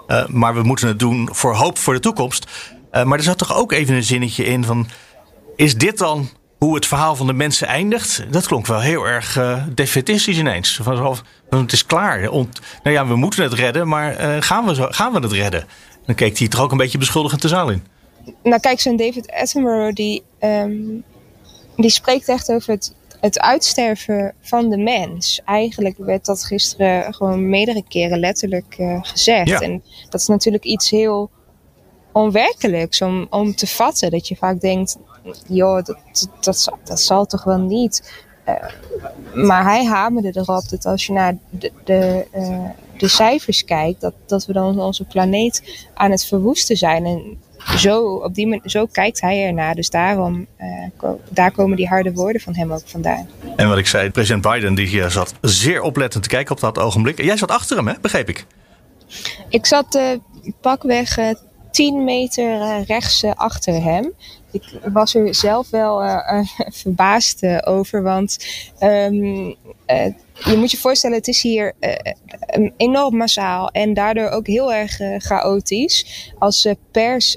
Uh, 0.08 0.26
maar 0.26 0.54
we 0.54 0.62
moeten 0.62 0.88
het 0.88 0.98
doen 0.98 1.28
voor 1.32 1.54
hoop 1.54 1.78
voor 1.78 1.94
de 1.94 2.00
toekomst. 2.00 2.46
Uh, 2.92 3.04
maar 3.04 3.18
er 3.18 3.24
zat 3.24 3.38
toch 3.38 3.56
ook 3.56 3.72
even 3.72 3.94
een 3.94 4.02
zinnetje 4.02 4.44
in 4.44 4.64
van, 4.64 4.86
is 5.56 5.76
dit 5.76 5.98
dan 5.98 6.28
hoe 6.58 6.74
het 6.74 6.86
verhaal 6.86 7.16
van 7.16 7.26
de 7.26 7.32
mensen 7.32 7.66
eindigt, 7.66 8.24
dat 8.30 8.46
klonk 8.46 8.66
wel 8.66 8.80
heel 8.80 9.04
erg 9.04 9.38
uh, 9.38 9.62
defetistisch 9.74 10.38
ineens. 10.38 10.78
Van, 10.82 11.16
het 11.60 11.72
is 11.72 11.86
klaar. 11.86 12.28
Ont, 12.28 12.60
nou 12.82 12.96
ja, 12.96 13.06
we 13.06 13.16
moeten 13.16 13.42
het 13.42 13.52
redden, 13.52 13.88
maar 13.88 14.20
uh, 14.20 14.36
gaan, 14.40 14.66
we 14.66 14.74
zo, 14.74 14.86
gaan 14.90 15.12
we 15.12 15.20
het 15.20 15.32
redden? 15.32 15.66
Dan 16.06 16.14
keek 16.14 16.38
hij 16.38 16.48
toch 16.48 16.60
ook 16.60 16.70
een 16.70 16.76
beetje 16.76 16.98
beschuldigend 16.98 17.42
de 17.42 17.48
zaal 17.48 17.70
in. 17.70 17.86
Nou 18.42 18.60
kijk, 18.60 18.80
zo'n 18.80 18.96
David 18.96 19.32
Attenborough 19.32 19.94
die 19.94 20.22
um, 20.40 21.04
die 21.76 21.90
spreekt 21.90 22.28
echt 22.28 22.52
over 22.52 22.72
het, 22.72 22.94
het 23.20 23.40
uitsterven 23.40 24.34
van 24.40 24.68
de 24.68 24.76
mens. 24.76 25.40
Eigenlijk 25.44 25.96
werd 25.98 26.24
dat 26.24 26.44
gisteren 26.44 27.14
gewoon 27.14 27.48
meerdere 27.48 27.84
keren 27.88 28.18
letterlijk 28.18 28.76
uh, 28.78 28.98
gezegd. 29.02 29.48
Ja. 29.48 29.60
En 29.60 29.82
dat 30.08 30.20
is 30.20 30.26
natuurlijk 30.26 30.64
iets 30.64 30.90
heel 30.90 31.30
onwerkelijks 32.12 33.02
om, 33.02 33.26
om 33.30 33.54
te 33.54 33.66
vatten. 33.66 34.10
Dat 34.10 34.28
je 34.28 34.36
vaak 34.36 34.60
denkt, 34.60 34.96
joh, 35.48 35.84
dat, 35.84 36.28
dat 36.84 37.00
zal 37.00 37.26
toch 37.26 37.44
wel 37.44 37.58
niet. 37.58 38.24
Eh, 38.44 38.54
maar 39.34 39.62
hij 39.64 39.84
hamerde 39.84 40.32
erop 40.34 40.68
dat 40.68 40.84
als 40.86 41.06
je 41.06 41.12
naar 41.12 41.36
de, 41.50 41.72
de, 41.84 42.26
eh, 42.32 42.64
de 42.96 43.08
cijfers 43.08 43.64
kijkt, 43.64 44.00
dat, 44.00 44.14
dat 44.26 44.46
we 44.46 44.52
dan 44.52 44.80
onze 44.80 45.04
planeet 45.04 45.86
aan 45.94 46.10
het 46.10 46.24
verwoesten 46.26 46.76
zijn. 46.76 47.04
En 47.04 47.38
zo, 47.76 48.04
op 48.14 48.34
die 48.34 48.46
manier, 48.46 48.62
zo 48.70 48.86
kijkt 48.86 49.20
hij 49.20 49.46
ernaar. 49.46 49.74
Dus 49.74 49.90
daarom, 49.90 50.46
eh, 50.56 50.66
ko- 50.96 51.20
daar 51.28 51.50
komen 51.50 51.76
die 51.76 51.88
harde 51.88 52.12
woorden 52.12 52.40
van 52.40 52.54
hem 52.54 52.72
ook 52.72 52.82
vandaan. 52.84 53.28
En 53.56 53.68
wat 53.68 53.78
ik 53.78 53.86
zei, 53.86 54.10
president 54.10 54.42
Biden 54.52 54.74
die 54.74 54.86
hier 54.86 55.10
zat 55.10 55.34
zeer 55.40 55.82
oplettend 55.82 56.22
te 56.22 56.28
kijken 56.28 56.54
op 56.54 56.60
dat 56.60 56.78
ogenblik. 56.78 57.18
En 57.18 57.24
jij 57.24 57.36
zat 57.36 57.50
achter 57.50 57.76
hem, 57.76 57.88
hè? 57.88 57.94
begreep 58.00 58.28
ik. 58.28 58.46
Ik 59.48 59.66
zat 59.66 59.94
eh, 59.94 60.04
pakweg 60.60 61.18
10 61.72 62.04
meter 62.04 62.60
eh, 62.60 62.84
rechts 62.84 63.22
eh, 63.22 63.32
achter 63.34 63.82
hem. 63.82 64.12
Ik 64.52 64.62
was 64.92 65.14
er 65.14 65.34
zelf 65.34 65.70
wel 65.70 66.02
eh, 66.02 66.40
verbaasd 66.82 67.66
over, 67.66 68.02
want 68.02 68.38
ehm, 68.78 69.52
eh, 69.86 70.14
je 70.44 70.56
moet 70.56 70.70
je 70.70 70.76
voorstellen, 70.76 71.16
het 71.16 71.28
is 71.28 71.42
hier 71.42 71.72
eh, 71.78 72.14
enorm 72.76 73.16
massaal 73.16 73.68
en 73.68 73.94
daardoor 73.94 74.28
ook 74.28 74.46
heel 74.46 74.72
erg 74.72 75.00
chaotisch. 75.18 76.32
Als 76.38 76.68
pers 76.90 77.36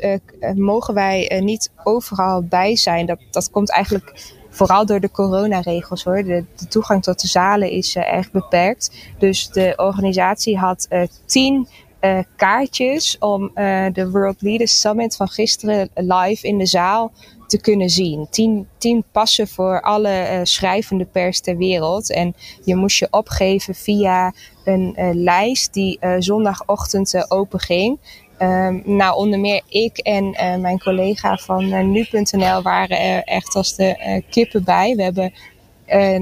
mogen 0.56 0.94
wij 0.94 1.42
niet 1.44 1.72
overal 1.84 2.44
bij 2.44 2.76
zijn. 2.76 3.06
Dat, 3.06 3.20
dat 3.32 3.50
komt 3.50 3.72
eigenlijk 3.72 4.34
vooral 4.50 4.86
door 4.86 5.00
de 5.00 5.12
coronaregels 5.12 6.04
hoor. 6.04 6.24
De, 6.24 6.46
de 6.56 6.68
toegang 6.68 7.04
tot 7.04 7.22
de 7.22 7.28
zalen 7.28 7.70
is 7.70 7.96
erg 7.96 8.32
beperkt. 8.32 8.92
Dus 9.18 9.50
de 9.50 9.74
organisatie 9.78 10.58
had 10.58 10.88
tien 11.26 11.68
eh, 12.00 12.20
kaartjes 12.36 13.18
om 13.20 13.52
eh, 13.54 13.86
de 13.94 14.10
World 14.10 14.42
Leaders 14.42 14.80
Summit 14.80 15.16
van 15.16 15.28
gisteren 15.28 15.90
live 15.94 16.48
in 16.48 16.58
de 16.58 16.66
zaal 16.66 17.12
te 17.48 17.62
kunnen 17.62 17.90
zien. 17.90 18.28
Tien, 18.30 18.68
tien 18.78 19.04
passen 19.12 19.48
voor 19.48 19.82
alle 19.82 20.10
eh, 20.10 20.40
schrijvende 20.44 21.06
pers 21.06 21.40
ter 21.40 21.58
wereld. 21.58 22.12
En 22.12 22.36
je 22.64 22.76
moest 22.76 22.98
je 22.98 23.08
opgeven 23.12 23.76
via 23.76 24.34
een 24.64 24.96
lijst 25.14 25.74
die 25.74 26.00
zondagochtend 26.20 27.32
open 27.32 27.60
ging. 27.60 28.00
Ehm, 28.38 28.80
nou, 28.84 29.16
onder 29.16 29.40
meer 29.40 29.62
ik 29.70 29.98
en 29.98 30.36
mijn 30.62 30.80
collega 30.80 31.38
van 31.38 31.92
nu.nl 31.92 32.62
waren 32.62 33.00
er 33.00 33.24
echt 33.24 33.56
als 33.56 33.76
de 33.76 34.22
kippen 34.30 34.64
bij. 34.64 34.96
We 34.96 35.04
hebben, 35.04 35.34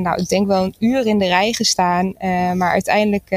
nou, 0.02 0.22
ik 0.22 0.28
denk 0.28 0.48
wel 0.48 0.64
een 0.64 0.76
uur 0.80 1.06
in 1.06 1.18
de 1.18 1.28
rij 1.28 1.54
gestaan. 1.54 2.14
maar 2.58 2.72
uiteindelijk 2.72 3.30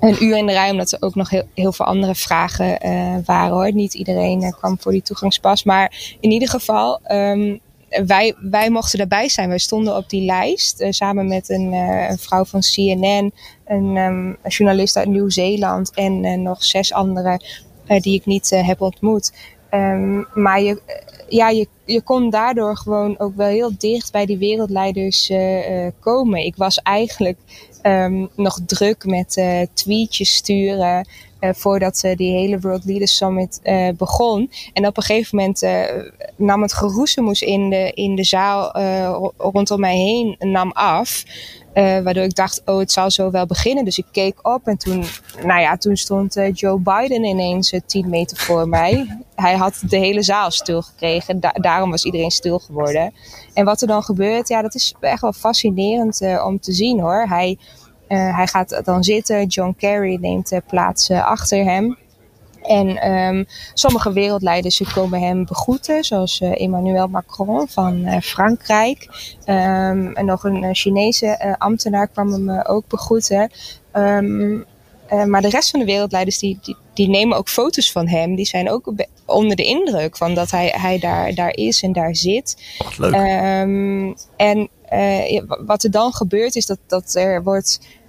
een 0.00 0.24
uur 0.24 0.36
in 0.36 0.46
de 0.46 0.52
rij, 0.52 0.70
omdat 0.70 0.92
er 0.92 1.02
ook 1.02 1.14
nog 1.14 1.30
heel, 1.30 1.44
heel 1.54 1.72
veel 1.72 1.86
andere 1.86 2.14
vragen 2.14 2.80
eh, 2.80 3.16
waren 3.24 3.52
hoor. 3.52 3.72
Niet 3.72 3.94
iedereen 3.94 4.42
eh, 4.42 4.52
kwam 4.52 4.78
voor 4.80 4.92
die 4.92 5.02
toegangspas. 5.02 5.64
Maar 5.64 6.16
in 6.20 6.30
ieder 6.30 6.48
geval, 6.48 7.00
ehm, 7.02 7.56
wij, 8.06 8.34
wij 8.40 8.70
mochten 8.70 8.98
daarbij 8.98 9.28
zijn. 9.28 9.48
Wij 9.48 9.58
stonden 9.58 9.96
op 9.96 10.08
die 10.08 10.24
lijst 10.24 10.80
eh, 10.80 10.90
samen 10.90 11.28
met 11.28 11.48
een, 11.48 11.74
vrouw 12.18 12.44
van 12.44 12.60
CNN, 12.60 13.32
een, 13.66 13.96
ehm, 13.96 14.26
een 14.26 14.36
journalist 14.48 14.96
uit 14.96 15.08
Nieuw-Zeeland 15.08 15.94
en 15.94 16.42
nog 16.42 16.64
zes 16.64 16.92
anderen 16.92 17.42
die 17.86 18.14
ik 18.14 18.26
niet 18.26 18.50
heb 18.50 18.80
ontmoet. 18.80 19.32
Ehm, 19.70 20.22
maar 20.34 20.60
je, 20.60 20.82
ja, 21.28 21.48
je, 21.48 21.68
je 21.84 22.00
kon 22.00 22.30
daardoor 22.30 22.76
gewoon 22.76 23.18
ook 23.18 23.36
wel 23.36 23.46
heel 23.46 23.72
dicht 23.78 24.12
bij 24.12 24.26
die 24.26 24.38
wereldleiders 24.38 25.32
komen. 26.00 26.44
Ik 26.44 26.56
was 26.56 26.78
eigenlijk 26.82 27.36
ehm, 27.82 28.26
nog 28.34 28.58
druk 28.66 29.04
met 29.04 29.36
eh, 29.36 29.60
tweetjes 29.74 30.34
sturen. 30.34 31.06
Eh, 31.40 31.50
voordat 31.54 32.00
eh, 32.02 32.16
die 32.16 32.32
hele 32.32 32.58
World 32.58 32.84
Leaders 32.84 33.16
Summit 33.16 33.60
eh, 33.62 33.88
begon. 33.96 34.50
En 34.72 34.86
op 34.86 34.96
een 34.96 35.02
gegeven 35.02 35.36
moment 35.36 35.66
nam 36.36 36.62
het 36.62 36.72
geroezemoes 36.72 37.42
in 37.42 37.70
de, 37.70 37.92
in 37.94 38.14
de 38.14 38.24
zaal 38.24 38.78
ro- 39.04 39.32
rondom 39.36 39.80
mij 39.80 39.96
heen 39.96 40.36
nam 40.38 40.70
af. 40.72 41.24
Waardoor 41.74 42.24
ik 42.24 42.34
dacht, 42.34 42.62
oh, 42.64 42.78
het 42.78 42.92
zal 42.92 43.10
zo 43.10 43.30
wel 43.30 43.46
beginnen. 43.46 43.84
Dus 43.84 43.98
ik 43.98 44.04
keek 44.12 44.48
op 44.48 44.66
en 44.66 44.76
toen, 44.76 45.04
nou 45.44 45.60
ja, 45.60 45.76
toen 45.76 45.96
stond 45.96 46.36
Joe 46.52 46.78
Biden 46.78 47.24
ineens 47.24 47.72
eh, 47.72 47.80
10 47.86 48.08
meter 48.08 48.36
voor 48.36 48.68
mij. 48.68 49.18
Hij 49.34 49.56
had 49.56 49.82
de 49.88 49.96
hele 49.96 50.22
zaal 50.22 50.50
stilgekregen. 50.50 51.40
Da 51.40 51.52
daarom 51.52 51.90
was 51.90 52.04
iedereen 52.04 52.30
stil 52.30 52.58
geworden. 52.58 53.14
En 53.54 53.64
wat 53.64 53.80
er 53.80 53.86
dan 53.86 54.02
gebeurt, 54.02 54.48
ja, 54.48 54.62
dat 54.62 54.74
is 54.74 54.94
echt 55.00 55.20
wel 55.20 55.32
fascinerend 55.32 56.20
om 56.44 56.60
te 56.60 56.72
zien 56.72 57.00
hoor. 57.00 57.26
Hij, 57.28 57.58
hij 58.16 58.46
gaat 58.46 58.80
dan 58.84 59.04
zitten. 59.04 59.46
John 59.46 59.74
Kerry 59.78 60.18
neemt 60.20 60.52
eh, 60.52 60.58
plaats 60.66 61.08
eh, 61.08 61.26
achter 61.26 61.64
hem. 61.64 61.96
En 62.62 62.96
ehm, 62.96 63.44
sommige 63.74 64.12
wereldleiders 64.12 64.82
komen 64.94 65.20
hem 65.20 65.44
begroeten, 65.44 66.04
zoals 66.04 66.40
eh, 66.40 66.60
Emmanuel 66.60 67.08
Macron 67.08 67.68
van 67.68 68.04
eh, 68.04 68.20
Frankrijk. 68.20 69.08
Ehm, 69.44 70.12
en 70.12 70.24
nog 70.24 70.44
een 70.44 70.64
eh, 70.64 70.70
Chinese 70.72 71.26
eh, 71.26 71.54
ambtenaar 71.58 72.08
kwam 72.08 72.32
hem 72.32 72.48
eh, 72.48 72.74
ook 72.74 72.84
begroeten. 72.88 73.50
Ehm, 73.92 74.58
eh, 75.06 75.24
maar 75.24 75.42
de 75.42 75.48
rest 75.48 75.70
van 75.70 75.80
de 75.80 75.86
wereldleiders 75.86 76.38
die, 76.38 76.58
die, 76.62 76.76
die 76.94 77.08
nemen 77.08 77.36
ook 77.36 77.48
foto's 77.48 77.92
van 77.92 78.08
hem. 78.08 78.34
Die 78.34 78.46
zijn 78.46 78.70
ook 78.70 78.92
onder 79.26 79.56
de 79.56 79.64
indruk 79.64 80.16
van 80.16 80.34
dat 80.34 80.50
hij, 80.50 80.74
hij 80.76 80.98
daar, 80.98 81.34
daar 81.34 81.54
is 81.54 81.82
en 81.82 81.92
daar 81.92 82.16
zit. 82.16 82.56
Wat 82.78 82.98
leuk. 82.98 83.14
En 84.36 84.70
eh, 84.90 85.42
wat 85.66 85.82
er 85.82 85.90
dan 85.90 86.12
gebeurt 86.12 86.56
is 86.56 86.66
dat, 86.66 86.78
dat 86.86 87.14
er 87.14 87.42
wordt 87.42 87.80
eh, 87.80 87.86
eh, 87.86 87.99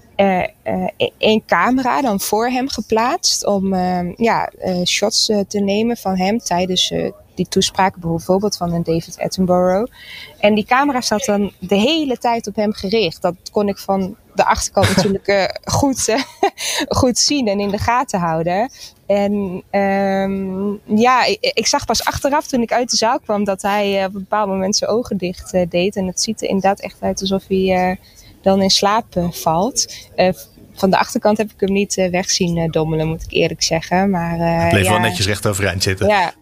één 1.18 1.46
camera 1.46 2.02
dan 2.02 2.20
voor 2.20 2.50
hem 2.50 2.70
geplaatst 2.70 3.46
om 3.46 3.74
ehm, 3.74 4.14
ja, 4.16 4.46
eh, 4.48 4.84
shots 4.84 5.30
eh, 5.30 5.40
te 5.48 5.60
nemen 5.60 5.98
van 5.98 6.18
hem 6.18 6.40
tijdens 6.40 6.92
eh, 6.92 7.12
die 7.36 7.48
toespraak, 7.48 7.96
bijvoorbeeld 7.96 8.58
van 8.58 8.74
een 8.74 8.84
David 8.84 9.20
Attenborough. 9.20 9.92
En 10.40 10.56
die 10.56 10.66
camera 10.66 11.02
staat 11.02 11.26
dan 11.26 11.52
de 11.60 11.76
hele 11.76 12.18
tijd 12.18 12.48
op 12.48 12.56
hem 12.56 12.74
gericht. 12.74 13.22
Dat 13.22 13.36
kon 13.52 13.68
ik 13.68 13.78
van 13.78 14.16
de 14.36 14.46
achterkant 14.46 14.88
natuurlijk 14.96 15.28
eh, 15.28 15.46
goed, 15.64 16.08
eh, 16.08 16.22
goed 17.00 17.18
zien 17.18 17.48
en 17.48 17.60
in 17.60 17.70
de 17.70 17.78
gaten 17.78 18.20
houden. 18.20 18.72
En 19.06 19.64
ehm, 19.70 21.00
ja, 21.00 21.26
ik, 21.26 21.38
ik 21.40 21.68
zag 21.68 21.86
pas 21.86 22.06
achteraf 22.06 22.48
toen 22.48 22.62
ik 22.62 22.72
uit 22.72 22.90
de 22.90 22.98
zaal 22.98 23.20
kwam 23.20 23.44
dat 23.44 23.62
hij 23.62 24.00
eh, 24.00 24.06
op 24.06 24.14
een 24.14 24.20
bepaald 24.20 24.48
moment 24.48 24.76
zijn 24.76 24.90
ogen 24.90 25.18
dicht 25.18 25.54
eh, 25.54 25.70
deed. 25.70 25.96
En 25.96 26.08
het 26.08 26.22
ziet 26.22 26.42
er 26.42 26.48
inderdaad 26.48 26.80
echt 26.80 26.98
uit 27.02 27.22
alsof 27.22 27.44
hij 27.48 27.90
eh, 27.90 27.96
dan 28.42 28.62
in 28.62 28.70
slaap 28.70 29.16
eh, 29.16 29.32
valt. 29.32 29.96
Eh, 30.16 30.30
van 30.74 30.90
de 30.90 30.98
achterkant 30.98 31.38
heb 31.38 31.52
ik 31.52 31.60
hem 31.60 31.72
niet 31.72 31.98
eh, 31.98 32.10
weg 32.10 32.30
zien 32.30 32.72
dommelen, 32.72 33.08
moet 33.08 33.24
ik 33.24 33.32
eerlijk 33.32 33.64
zeggen. 33.64 34.10
Maar, 34.10 34.40
eh, 34.40 34.70
Bleef 34.70 34.84
ja, 34.84 34.92
wel 34.92 35.00
netjes 35.00 35.26
recht 35.26 35.48
overeind 35.48 35.84
zitten. 35.84 36.08
Ja. 36.08 36.34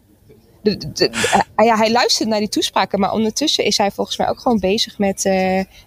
De, 0.62 0.77
de- 0.77 0.91
de- 0.91 1.12
ah 1.56 1.65
ja, 1.65 1.77
hij 1.77 1.91
luistert 1.91 2.29
naar 2.29 2.39
die 2.39 2.50
toespraken, 2.50 3.00
maar 3.00 3.12
ondertussen 3.12 3.63
is 3.65 3.77
hij 3.77 3.91
volgens 3.91 4.18
mij 4.18 4.29
ook 4.29 4.39
gewoon 4.39 4.60
bezig 4.60 4.98
met, 4.98 5.24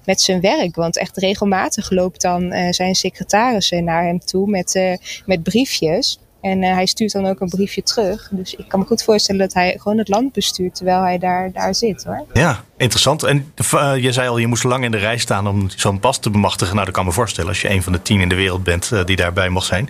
met 0.05 0.21
zijn 0.21 0.41
werk. 0.41 0.75
Want 0.75 0.99
echt 0.99 1.17
regelmatig 1.17 1.91
loopt 1.91 2.21
dan 2.21 2.55
zijn 2.71 2.95
secretaris 2.95 3.71
naar 3.71 4.05
hem 4.05 4.19
toe 4.19 4.51
met, 4.51 4.99
met 5.27 5.43
briefjes. 5.43 6.19
En 6.43 6.63
eh, 6.63 6.73
hij 6.73 6.87
stuurt 6.87 7.13
dan 7.13 7.27
ook 7.27 7.41
een 7.41 7.49
briefje 7.49 7.83
terug. 7.83 8.29
Dus 8.31 8.55
ik 8.55 8.69
kan 8.69 8.81
me 8.81 8.87
goed 8.87 9.03
voorstellen 9.03 9.41
dat 9.41 9.55
hij 9.55 9.77
gewoon 9.79 9.99
het 9.99 10.09
land 10.09 10.33
bestuurt 10.33 10.75
terwijl 10.75 11.03
hij 11.03 11.19
daar, 11.19 11.53
daar 11.53 11.75
zit 11.75 12.05
hoor. 12.05 12.25
Ja, 12.33 12.65
interessant. 12.77 13.23
En 13.23 13.53
eh, 13.73 13.97
je 13.97 14.13
zei 14.13 14.29
al, 14.29 14.39
je 14.39 14.47
moest 14.47 14.65
lang 14.65 14.85
in 14.85 14.91
de 14.91 14.97
rij 14.97 15.19
staan 15.19 15.47
om 15.47 15.71
zo'n 15.77 16.01
pas 16.01 16.19
te 16.19 16.31
bemachtigen. 16.31 16.75
Nou, 16.75 16.87
dat 16.87 16.95
kan 16.95 17.05
me 17.05 17.13
voorstellen 17.13 17.51
als 17.51 17.61
je 17.61 17.71
een 17.71 17.83
van 17.83 17.93
de 17.93 18.03
tien 18.03 18.21
in 18.21 18.29
de 18.29 18.35
wereld 18.35 18.65
bent 18.65 18.93
eh, 18.93 19.05
die 19.05 19.17
daarbij 19.17 19.49
mocht 19.49 19.67
zijn. 19.67 19.89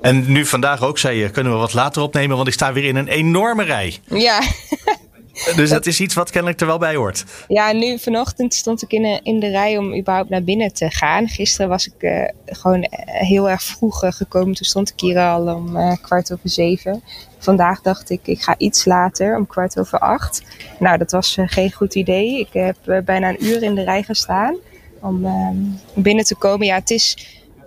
En 0.00 0.32
nu 0.32 0.46
vandaag 0.46 0.82
ook 0.82 0.98
zei 0.98 1.18
je, 1.18 1.30
kunnen 1.30 1.52
we 1.52 1.58
wat 1.58 1.74
later 1.74 2.02
opnemen, 2.02 2.36
want 2.36 2.48
ik 2.48 2.54
sta 2.54 2.72
weer 2.72 2.84
in 2.84 2.96
een 2.96 3.08
enorme 3.08 3.64
rij. 3.64 3.98
Ja. 4.08 4.42
Dus 5.56 5.70
dat 5.70 5.86
is 5.86 6.00
iets 6.00 6.14
wat 6.14 6.30
kennelijk 6.30 6.60
er 6.60 6.66
wel 6.66 6.78
bij 6.78 6.94
hoort. 6.94 7.24
Ja, 7.48 7.72
nu 7.72 7.98
vanochtend 7.98 8.54
stond 8.54 8.82
ik 8.82 8.92
in, 8.92 9.20
in 9.22 9.40
de 9.40 9.48
rij 9.48 9.78
om 9.78 9.96
überhaupt 9.96 10.28
naar 10.28 10.42
binnen 10.42 10.72
te 10.72 10.90
gaan. 10.90 11.28
Gisteren 11.28 11.68
was 11.68 11.86
ik 11.86 12.02
eh, 12.02 12.28
gewoon 12.46 12.82
eh, 12.82 13.26
heel 13.26 13.50
erg 13.50 13.62
vroeg 13.62 14.02
eh, 14.02 14.12
gekomen. 14.12 14.54
Toen 14.54 14.66
stond 14.66 14.88
ik 14.88 15.00
hier 15.00 15.18
al 15.18 15.54
om 15.54 15.76
eh, 15.76 15.92
kwart 16.02 16.32
over 16.32 16.50
zeven. 16.50 17.02
Vandaag 17.44 17.80
dacht 17.80 18.10
ik, 18.10 18.20
ik 18.24 18.42
ga 18.42 18.54
iets 18.58 18.84
later, 18.84 19.36
om 19.36 19.46
kwart 19.46 19.78
over 19.78 19.98
acht. 19.98 20.42
Nou, 20.78 20.98
dat 20.98 21.10
was 21.10 21.36
eh, 21.36 21.44
geen 21.48 21.72
goed 21.72 21.94
idee. 21.94 22.38
Ik 22.38 22.48
heb 22.52 22.76
eh, 22.84 22.98
bijna 23.04 23.28
een 23.28 23.44
uur 23.44 23.62
in 23.62 23.74
de 23.74 23.82
rij 23.82 24.02
gestaan 24.02 24.56
om 25.00 25.24
ehm, 25.24 25.56
binnen 25.94 26.24
te 26.24 26.34
komen. 26.34 26.66
Ja, 26.66 26.74
het 26.74 26.90
is 26.90 27.16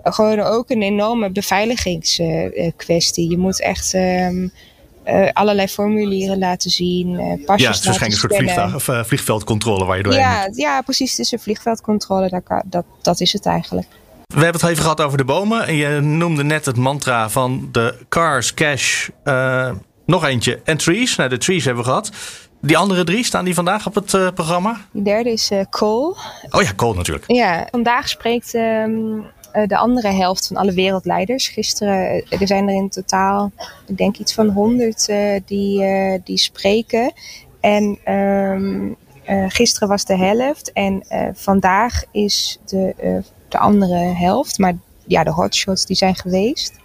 gewoon 0.04 0.40
ook 0.40 0.70
een 0.70 0.82
enorme 0.82 1.30
beveiligingskwestie. 1.30 3.30
je 3.30 3.38
moet 3.38 3.62
echt 3.62 3.94
ehm, 3.94 4.48
eh, 5.08 5.30
allerlei 5.34 5.68
formulieren 5.68 6.38
laten 6.38 6.70
zien, 6.70 7.20
eh, 7.20 7.46
pasjes 7.46 7.62
Ja, 7.62 7.68
het 7.68 7.80
is 7.80 7.86
waarschijnlijk 7.86 8.04
een 8.04 8.30
soort 8.30 8.36
vliegtuig, 8.36 8.76
of, 8.76 8.88
eh, 8.88 9.04
vliegveldcontrole 9.04 9.86
waar 9.86 9.98
je 9.98 10.04
doorheen 10.04 10.22
moet. 10.22 10.58
Ja, 10.58 10.70
ja, 10.70 10.82
precies. 10.82 11.12
Het 11.12 11.20
is 11.20 11.32
een 11.32 11.40
vliegveldcontrole. 11.40 12.30
Dat, 12.30 12.44
kan- 12.44 12.64
dat, 12.66 12.86
dat 13.02 13.20
is 13.20 13.34
het 13.34 13.46
eigenlijk. 13.46 13.88
We 14.28 14.34
hebben 14.34 14.54
het 14.54 14.64
al 14.64 14.70
even 14.70 14.82
gehad 14.82 15.02
over 15.02 15.18
de 15.18 15.26
bomen. 15.26 15.68
En 15.68 15.76
je 15.76 16.00
noemde 16.02 16.44
net 16.44 16.66
het 16.66 16.78
mantra 16.78 17.30
van 17.30 17.70
de 17.72 17.96
cars, 18.10 18.54
cash, 18.54 19.10
nog 20.06 20.26
eentje 20.26 20.60
en 20.64 20.78
trees. 20.78 21.16
Nou, 21.16 21.30
de 21.30 21.38
trees 21.38 21.66
hebben 21.66 21.84
we 21.84 21.90
gehad. 21.90 22.12
Die 22.62 22.78
andere 22.78 23.04
drie, 23.04 23.24
staan 23.24 23.46
die 23.46 23.54
vandaag 23.54 23.88
op 23.88 23.96
het 23.96 24.14
uh, 24.14 24.28
programma? 24.34 24.78
Die 24.92 25.04
derde 25.04 25.32
is 25.32 25.52
uh, 25.52 25.62
Cole. 25.70 26.16
Oh 26.50 26.62
ja, 26.62 26.74
Cole 26.76 26.96
natuurlijk. 26.96 27.32
Ja, 27.32 27.68
vandaag 27.72 28.10
spreekt 28.10 28.54
um, 28.54 29.26
de 29.68 29.78
andere 29.78 30.12
helft 30.12 30.48
van 30.48 30.58
alle 30.58 30.74
wereldleiders. 30.74 31.48
Gisteren, 31.48 32.24
er 32.30 32.48
zijn 32.48 32.70
er 32.70 32.76
in 32.76 32.90
totaal, 32.90 33.52
ik 33.88 33.98
denk 33.98 34.18
iets 34.18 34.34
van 34.34 34.50
honderd 34.50 35.10
die, 35.46 35.84
die 36.24 36.38
spreken. 36.38 37.14
En 37.60 38.14
um, 38.14 38.96
gisteren 39.48 39.88
was 39.88 40.06
de 40.06 40.18
helft 40.18 40.72
en 40.72 41.04
vandaag 41.34 42.04
is 42.12 42.60
de, 42.66 43.24
de 43.50 43.58
andere 43.58 43.98
helft. 43.98 44.58
Maar 44.58 44.78
ja, 45.06 45.24
de 45.24 45.32
hotshots 45.32 45.86
die 45.86 45.96
zijn 45.96 46.16
geweest. 46.16 46.80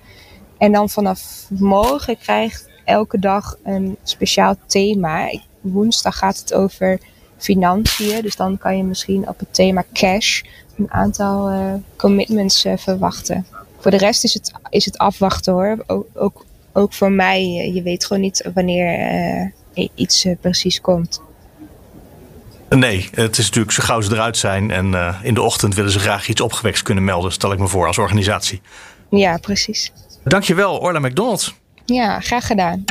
En 0.59 0.73
dan 0.73 0.89
vanaf 0.89 1.47
morgen 1.49 2.19
krijgt 2.19 2.69
elke 2.85 3.19
dag 3.19 3.57
een 3.63 3.97
speciaal 4.03 4.57
thema. 4.67 5.39
Woensdag 5.61 6.19
gaat 6.19 6.39
het 6.39 6.55
over 6.55 7.01
financiën. 7.43 8.23
Dus 8.23 8.37
dan 8.37 8.59
kan 8.59 8.77
je 8.77 8.85
misschien 8.85 9.29
op 9.29 9.39
het 9.39 9.55
thema 9.55 9.85
cash 9.93 10.43
een 10.79 10.91
aantal 10.91 11.51
uh, 11.51 11.73
commitments 11.97 12.65
uh, 12.65 12.73
verwachten. 12.77 13.47
Voor 13.79 13.91
de 13.91 13.97
rest 13.97 14.25
is 14.25 14.35
het, 14.35 14.53
is 14.69 14.85
het 14.85 14.99
afwachten 14.99 15.53
hoor. 15.53 15.85
Ook, 15.87 16.07
ook, 16.15 16.45
ook 16.73 16.93
voor 16.93 17.13
mij. 17.13 17.71
Je 17.75 17.83
weet 17.83 18.05
gewoon 18.05 18.23
niet 18.23 18.51
wanneer 18.55 18.99
uh, 19.75 19.89
iets 19.95 20.27
precies 20.41 20.81
komt. 20.81 21.21
Nee, 22.69 23.09
het 23.15 23.39
is 23.39 23.45
natuurlijk 23.45 23.73
zo 23.73 23.83
gauw 23.83 24.01
ze 24.01 24.13
eruit 24.13 24.37
zijn. 24.37 24.71
En 24.71 24.95
in 25.23 25.35
de 25.35 25.43
ochtend 25.43 25.75
willen 25.75 25.91
ze 25.91 25.99
graag 25.99 26.29
iets 26.29 26.41
opgewekt 26.41 26.83
kunnen 26.83 27.05
melden, 27.05 27.33
stel 27.33 27.53
ik 27.53 27.59
me 27.59 27.69
voor, 27.69 27.87
als 27.87 27.99
organisatie. 27.99 28.61
Ja, 29.11 29.37
precies. 29.37 29.93
Dankjewel, 30.25 30.79
Orla 30.79 30.99
McDonald. 30.99 31.55
Ja, 31.85 32.21
graag 32.21 32.47
gedaan. 32.47 32.85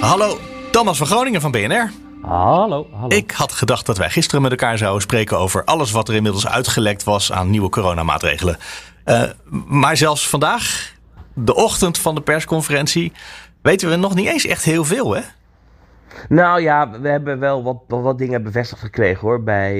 Hallo, 0.00 0.38
Thomas 0.70 0.98
van 0.98 1.06
Groningen 1.06 1.40
van 1.40 1.50
BNR. 1.50 1.90
Hallo, 2.28 2.86
hallo. 2.92 3.16
Ik 3.16 3.30
had 3.30 3.52
gedacht 3.52 3.86
dat 3.86 3.98
wij 3.98 4.10
gisteren 4.10 4.42
met 4.42 4.50
elkaar 4.50 4.78
zouden 4.78 5.02
spreken 5.02 5.38
over 5.38 5.64
alles 5.64 5.90
wat 5.90 6.08
er 6.08 6.14
inmiddels 6.14 6.46
uitgelekt 6.46 7.04
was 7.04 7.32
aan 7.32 7.50
nieuwe 7.50 7.68
coronamaatregelen. 7.68 8.58
Uh, 9.04 9.22
maar 9.66 9.96
zelfs 9.96 10.28
vandaag, 10.28 10.92
de 11.34 11.54
ochtend 11.54 11.98
van 11.98 12.14
de 12.14 12.20
persconferentie, 12.20 13.12
weten 13.62 13.88
we 13.90 13.96
nog 13.96 14.14
niet 14.14 14.26
eens 14.26 14.46
echt 14.46 14.64
heel 14.64 14.84
veel, 14.84 15.14
hè? 15.14 15.20
Nou 16.28 16.62
ja, 16.62 17.00
we 17.00 17.08
hebben 17.08 17.38
wel 17.38 17.62
wat, 17.62 17.82
wat, 17.86 18.18
dingen 18.18 18.42
bevestigd 18.42 18.80
gekregen 18.80 19.20
hoor. 19.20 19.42
Bij, 19.42 19.74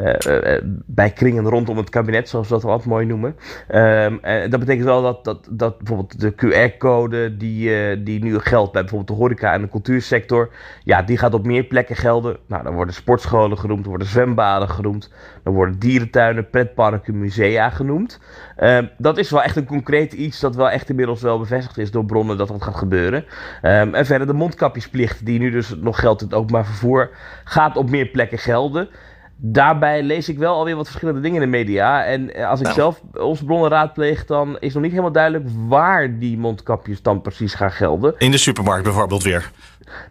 uh, 0.00 0.14
uh, 0.26 0.58
bij 0.86 1.10
kringen 1.10 1.44
rondom 1.44 1.76
het 1.76 1.90
kabinet, 1.90 2.28
zoals 2.28 2.48
we 2.48 2.54
dat 2.54 2.62
wat 2.62 2.84
mooi 2.84 3.06
noemen. 3.06 3.36
Um, 3.74 4.20
dat 4.22 4.60
betekent 4.60 4.84
wel 4.84 5.02
dat, 5.02 5.24
dat, 5.24 5.48
dat 5.50 5.78
bijvoorbeeld 5.78 6.20
de 6.20 6.34
QR-code 6.34 7.36
die, 7.36 8.02
die 8.02 8.24
nu 8.24 8.38
geldt 8.38 8.72
bij 8.72 8.80
bijvoorbeeld 8.80 9.18
de 9.18 9.24
horeca 9.24 9.52
en 9.52 9.60
de 9.60 9.68
cultuursector. 9.68 10.50
Ja, 10.84 11.02
die 11.02 11.18
gaat 11.18 11.34
op 11.34 11.46
meer 11.46 11.64
plekken 11.64 11.96
gelden. 11.96 12.36
Nou, 12.46 12.62
dan 12.62 12.74
worden 12.74 12.94
sportscholen 12.94 13.58
genoemd, 13.58 13.80
dan 13.80 13.88
worden 13.88 14.08
zwembaden 14.08 14.68
genoemd. 14.68 15.12
Dan 15.42 15.54
worden 15.54 15.78
dierentuinen, 15.78 16.50
pretparken, 16.50 17.18
musea 17.18 17.70
genoemd. 17.70 18.20
Um, 18.62 18.90
dat 18.98 19.18
is 19.18 19.30
wel 19.30 19.42
echt 19.42 19.56
een 19.56 19.66
concreet 19.66 20.12
iets 20.12 20.40
dat 20.40 20.54
wel 20.54 20.70
echt 20.70 20.88
inmiddels 20.88 21.22
wel 21.22 21.38
bevestigd 21.38 21.78
is 21.78 21.90
door 21.90 22.04
bronnen 22.04 22.36
dat 22.36 22.48
dat 22.48 22.62
gaat 22.62 22.76
gebeuren. 22.76 23.24
Um, 23.62 23.94
en 23.94 24.06
verder 24.06 24.26
de 24.26 24.32
mondkapjesplicht 24.32 25.26
die 25.26 25.38
nu 25.38 25.50
dus 25.54 25.74
nog 25.80 26.00
geldt 26.00 26.20
in 26.20 26.26
het 26.26 26.36
openbaar 26.36 26.66
vervoer, 26.66 27.10
gaat 27.44 27.76
op 27.76 27.90
meer 27.90 28.06
plekken 28.06 28.38
gelden. 28.38 28.88
Daarbij 29.36 30.02
lees 30.02 30.28
ik 30.28 30.38
wel 30.38 30.54
alweer 30.54 30.76
wat 30.76 30.86
verschillende 30.86 31.20
dingen 31.20 31.42
in 31.42 31.50
de 31.50 31.56
media. 31.56 32.04
En 32.04 32.34
eh, 32.34 32.48
als 32.48 32.58
ik 32.58 32.64
nou. 32.64 32.76
zelf 32.78 33.00
onze 33.14 33.44
bronnen 33.44 33.70
raadpleeg, 33.70 34.26
dan 34.26 34.56
is 34.58 34.72
nog 34.72 34.82
niet 34.82 34.90
helemaal 34.90 35.12
duidelijk 35.12 35.44
waar 35.68 36.18
die 36.18 36.38
mondkapjes 36.38 37.02
dan 37.02 37.20
precies 37.20 37.54
gaan 37.54 37.70
gelden. 37.70 38.14
In 38.18 38.30
de 38.30 38.36
supermarkt 38.36 38.84
bijvoorbeeld 38.84 39.22
weer. 39.22 39.50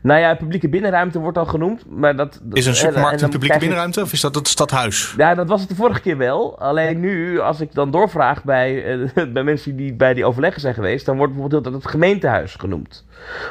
Nou 0.02 0.20
ja, 0.20 0.36
publieke 0.36 0.70
binnenruimte 0.70 1.20
wordt 1.20 1.36
dan 1.36 1.50
genoemd. 1.50 1.84
Maar 1.90 2.16
dat, 2.16 2.42
is 2.52 2.66
een 2.66 2.76
supermarkt 2.76 3.22
een 3.22 3.30
publieke 3.30 3.60
binnenruimte 3.60 4.02
of 4.02 4.14
is 4.14 4.22
dat 4.22 4.36
het 4.36 4.48
stadhuis? 4.48 5.14
Ja, 5.18 5.36
dat 5.36 5.48
was 5.48 5.60
het 5.60 5.70
de 5.70 5.76
vorige 5.76 6.02
keer 6.02 6.18
wel. 6.18 6.60
Alleen 6.60 7.00
nu, 7.00 7.40
als 7.40 7.62
ik 7.62 7.74
dan 7.74 7.92
doorvraag 7.92 8.44
bij, 8.44 8.98
uh, 8.98 9.10
bij 9.34 9.44
mensen 9.44 9.76
die 9.76 9.94
bij 9.94 10.14
die 10.14 10.26
overleggen 10.26 10.62
zijn 10.62 10.74
geweest, 10.74 11.06
dan 11.06 11.18
wordt 11.18 11.34
bijvoorbeeld 11.34 11.76
het 11.76 11.88
gemeentehuis 11.88 12.56
genoemd. 12.56 13.06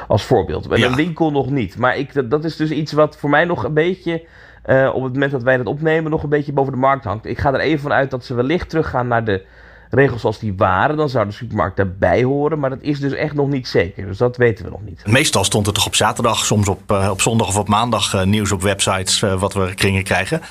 Als 0.07 0.23
voorbeeld. 0.23 0.67
Bij 0.67 0.79
ja. 0.79 0.87
een 0.87 0.95
winkel 0.95 1.31
nog 1.31 1.49
niet. 1.49 1.77
Maar 1.77 1.97
ik, 1.97 2.29
dat 2.29 2.43
is 2.43 2.55
dus 2.55 2.69
iets 2.69 2.91
wat 2.91 3.17
voor 3.17 3.29
mij 3.29 3.45
nog 3.45 3.63
een 3.63 3.73
beetje. 3.73 4.25
Uh, 4.65 4.91
op 4.93 5.03
het 5.03 5.13
moment 5.13 5.31
dat 5.31 5.43
wij 5.43 5.57
dat 5.57 5.65
opnemen, 5.65 6.11
nog 6.11 6.23
een 6.23 6.29
beetje 6.29 6.53
boven 6.53 6.73
de 6.73 6.79
markt 6.79 7.03
hangt. 7.03 7.25
Ik 7.25 7.37
ga 7.37 7.53
er 7.53 7.59
even 7.59 7.79
vanuit 7.79 8.11
dat 8.11 8.25
ze 8.25 8.33
wellicht 8.33 8.69
teruggaan 8.69 9.07
naar 9.07 9.25
de 9.25 9.45
regels 9.93 10.21
zoals 10.21 10.39
die 10.39 10.53
waren, 10.57 10.97
dan 10.97 11.09
zou 11.09 11.25
de 11.25 11.31
supermarkt 11.31 11.77
daarbij 11.77 12.23
horen. 12.23 12.59
Maar 12.59 12.69
dat 12.69 12.81
is 12.81 12.99
dus 12.99 13.13
echt 13.13 13.33
nog 13.33 13.47
niet 13.47 13.67
zeker. 13.67 14.05
Dus 14.05 14.17
dat 14.17 14.37
weten 14.37 14.65
we 14.65 14.71
nog 14.71 14.81
niet. 14.81 15.07
Meestal 15.07 15.43
stond 15.43 15.67
er 15.67 15.73
toch 15.73 15.85
op 15.85 15.95
zaterdag, 15.95 16.45
soms 16.45 16.67
op, 16.67 16.91
uh, 16.91 17.09
op 17.11 17.21
zondag 17.21 17.47
of 17.47 17.57
op 17.57 17.67
maandag 17.67 18.13
uh, 18.13 18.23
nieuws 18.23 18.51
op 18.51 18.61
websites 18.61 19.21
uh, 19.21 19.39
wat 19.39 19.53
we 19.53 19.73
kringen 19.73 20.03
krijgen. 20.03 20.41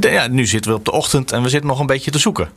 Ja, 0.00 0.26
nu 0.26 0.46
zitten 0.46 0.70
we 0.70 0.76
op 0.76 0.84
de 0.84 0.92
ochtend 0.92 1.32
en 1.32 1.42
we 1.42 1.48
zitten 1.48 1.68
nog 1.68 1.80
een 1.80 1.86
beetje 1.86 2.10
te 2.10 2.18
zoeken. 2.18 2.48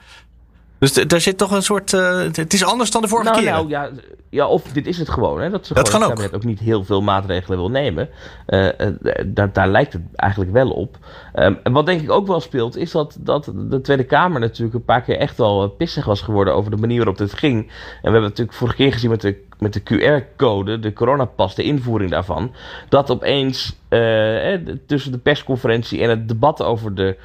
Dus 0.80 0.94
daar 0.94 1.22
zit 1.22 1.38
toch 1.38 1.52
een 1.52 1.64
soort. 1.64 1.94
Uh, 1.94 2.20
het 2.32 2.54
is 2.54 2.64
anders 2.64 2.92
dan 2.92 3.02
de 3.02 3.08
vorige 3.08 3.30
nou, 3.30 3.42
keer. 3.42 3.52
Nou 3.52 3.70
ja, 3.70 3.90
ja, 4.30 4.48
of 4.48 4.64
dit 4.64 4.88
is 4.88 4.98
het 4.98 5.10
gewoon. 5.10 5.42
Hè, 5.42 5.50
dat 5.50 5.68
ze 5.68 5.74
dat 5.74 5.90
gewoon 5.90 6.02
het 6.02 6.10
kabinet 6.10 6.34
ook. 6.34 6.42
ook 6.42 6.48
niet 6.50 6.60
heel 6.60 6.84
veel 6.84 7.02
maatregelen 7.02 7.58
wil 7.58 7.70
nemen. 7.70 8.10
Uh, 8.48 8.66
uh, 8.66 8.88
daar, 9.26 9.54
daar 9.54 9.68
lijkt 9.68 9.94
het 9.94 10.02
eigenlijk 10.16 10.52
wel 10.52 10.70
op. 10.70 10.98
Um, 11.36 11.60
en 11.64 11.72
wat 11.72 11.86
denk 11.86 12.02
ik 12.02 12.12
ook 12.12 12.28
wel 12.28 12.40
speelt, 12.40 12.76
is 12.76 12.92
dat, 12.92 13.18
dat 13.20 13.52
de 13.56 13.82
Tweede 13.82 14.04
Kamer 14.04 14.40
natuurlijk 14.40 14.76
een 14.76 14.86
paar 14.86 15.02
keer 15.02 15.18
echt 15.18 15.38
wel 15.38 15.70
pissig 15.70 16.06
was 16.06 16.22
geworden 16.22 16.54
over 16.54 16.72
de 16.72 16.78
manier 16.78 16.98
waarop 16.98 17.18
dit 17.18 17.34
ging. 17.34 17.62
En 17.62 17.72
we 18.02 18.10
hebben 18.10 18.22
natuurlijk 18.22 18.58
vorige 18.58 18.76
keer 18.76 18.94
gezien 18.94 19.10
met 19.10 19.22
de, 19.22 19.44
met 19.60 19.74
de 19.74 19.82
QR-code, 19.82 20.80
de 20.80 20.94
coronapas, 20.94 21.56
de 21.56 21.64
invoering 21.64 22.12
daarvan. 22.12 22.52
Dat 22.90 23.12
opeens 23.12 23.76
eh, 23.90 24.54
tussen 24.88 25.12
de 25.12 25.18
persconferentie 25.18 26.02
en 26.02 26.10
het 26.10 26.28
debat 26.28 26.64
over 26.64 26.96
de 26.96 27.18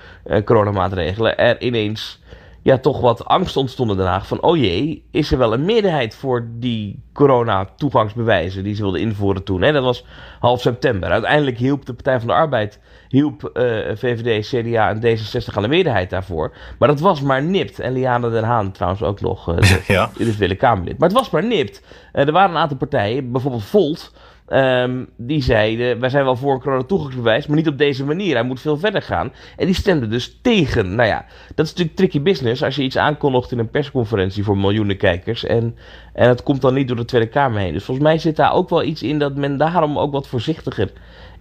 coronamaatregelen 0.45 1.39
er 1.39 1.61
ineens 1.61 2.21
ja, 2.63 2.79
toch 2.79 3.01
wat 3.01 3.25
angst 3.25 3.57
ontstond 3.57 3.91
in 3.91 3.97
Den 3.97 4.07
Haag 4.07 4.27
van, 4.27 4.43
oh 4.43 4.57
jee, 4.57 5.05
is 5.11 5.33
er 5.33 5.39
wel 5.39 5.53
een 5.53 5.65
meerderheid 5.65 6.15
voor 6.15 6.49
die 6.53 7.03
corona-toegangsbewijzen 7.13 8.65
die 8.65 8.75
ze 8.75 8.83
wilden 8.83 9.01
invoeren 9.01 9.45
toen. 9.45 9.63
Hè? 9.63 9.73
Dat 9.73 9.85
was 9.85 10.05
half 10.41 10.61
september. 10.61 11.11
Uiteindelijk 11.11 11.59
hielp 11.59 11.87
de 11.87 11.95
Partij 11.95 12.19
van 12.19 12.29
de 12.29 12.35
Arbeid, 12.35 12.81
hielp 13.09 13.51
uh, 13.55 13.63
VVD, 13.95 14.47
CDA 14.47 14.89
en 14.91 15.01
D66 15.01 15.55
aan 15.55 15.63
de 15.63 15.69
meerderheid 15.69 16.11
daarvoor. 16.11 16.55
Maar 16.79 16.89
dat 16.89 17.01
was 17.01 17.21
maar 17.21 17.43
nipt. 17.43 17.81
En 17.81 17.93
Liane 17.93 18.31
Den 18.31 18.45
Haan 18.45 18.73
trouwens 18.73 19.03
ook 19.03 19.21
nog, 19.21 19.49
uh, 19.49 19.57
de, 19.57 19.81
ja. 19.87 20.11
Willen 20.39 20.57
Kamerlid. 20.57 20.99
Maar 20.99 21.09
het 21.09 21.19
was 21.19 21.31
maar 21.31 21.45
nipt. 21.45 21.83
Uh, 22.13 22.27
er 22.27 22.33
waren 22.33 22.51
een 22.51 22.61
aantal 22.61 22.77
partijen, 22.77 23.33
bijvoorbeeld 23.33 23.65
Volt... 23.65 24.13
Um, 24.55 25.09
die 25.17 25.43
zeiden, 25.43 26.01
wij 26.01 26.09
zijn 26.09 26.25
wel 26.25 26.37
voor 26.37 26.55
een 26.55 26.61
coronatoegangsbewijs, 26.61 27.47
maar 27.47 27.57
niet 27.57 27.69
op 27.69 27.79
deze 27.79 28.05
manier. 28.05 28.35
Hij 28.35 28.45
moet 28.45 28.61
veel 28.61 28.77
verder 28.77 29.03
gaan. 29.03 29.33
En 29.57 29.67
die 29.67 29.75
stemden 29.75 30.11
dus 30.11 30.39
tegen. 30.43 30.95
Nou 30.95 31.09
ja, 31.09 31.25
dat 31.55 31.67
is 31.67 31.71
natuurlijk 31.71 31.97
tricky 31.97 32.23
business 32.23 32.63
als 32.63 32.77
je 32.77 32.83
iets 32.83 32.97
aankondigt 32.97 33.53
in 33.53 33.59
een 33.59 33.71
persconferentie 33.71 34.45
voor 34.45 34.59
miljoenen 34.59 34.97
kijkers. 34.97 35.45
En, 35.45 35.77
en 36.13 36.29
het 36.29 36.43
komt 36.43 36.61
dan 36.61 36.75
niet 36.75 36.89
door 36.89 36.97
de 36.97 37.05
Tweede 37.05 37.29
Kamer 37.29 37.61
heen. 37.61 37.73
Dus 37.73 37.85
volgens 37.85 38.07
mij 38.07 38.19
zit 38.19 38.37
daar 38.37 38.53
ook 38.53 38.69
wel 38.69 38.83
iets 38.83 39.03
in 39.03 39.19
dat 39.19 39.37
men 39.37 39.57
daarom 39.57 39.99
ook 39.99 40.13
wat 40.13 40.29
voorzichtiger 40.29 40.93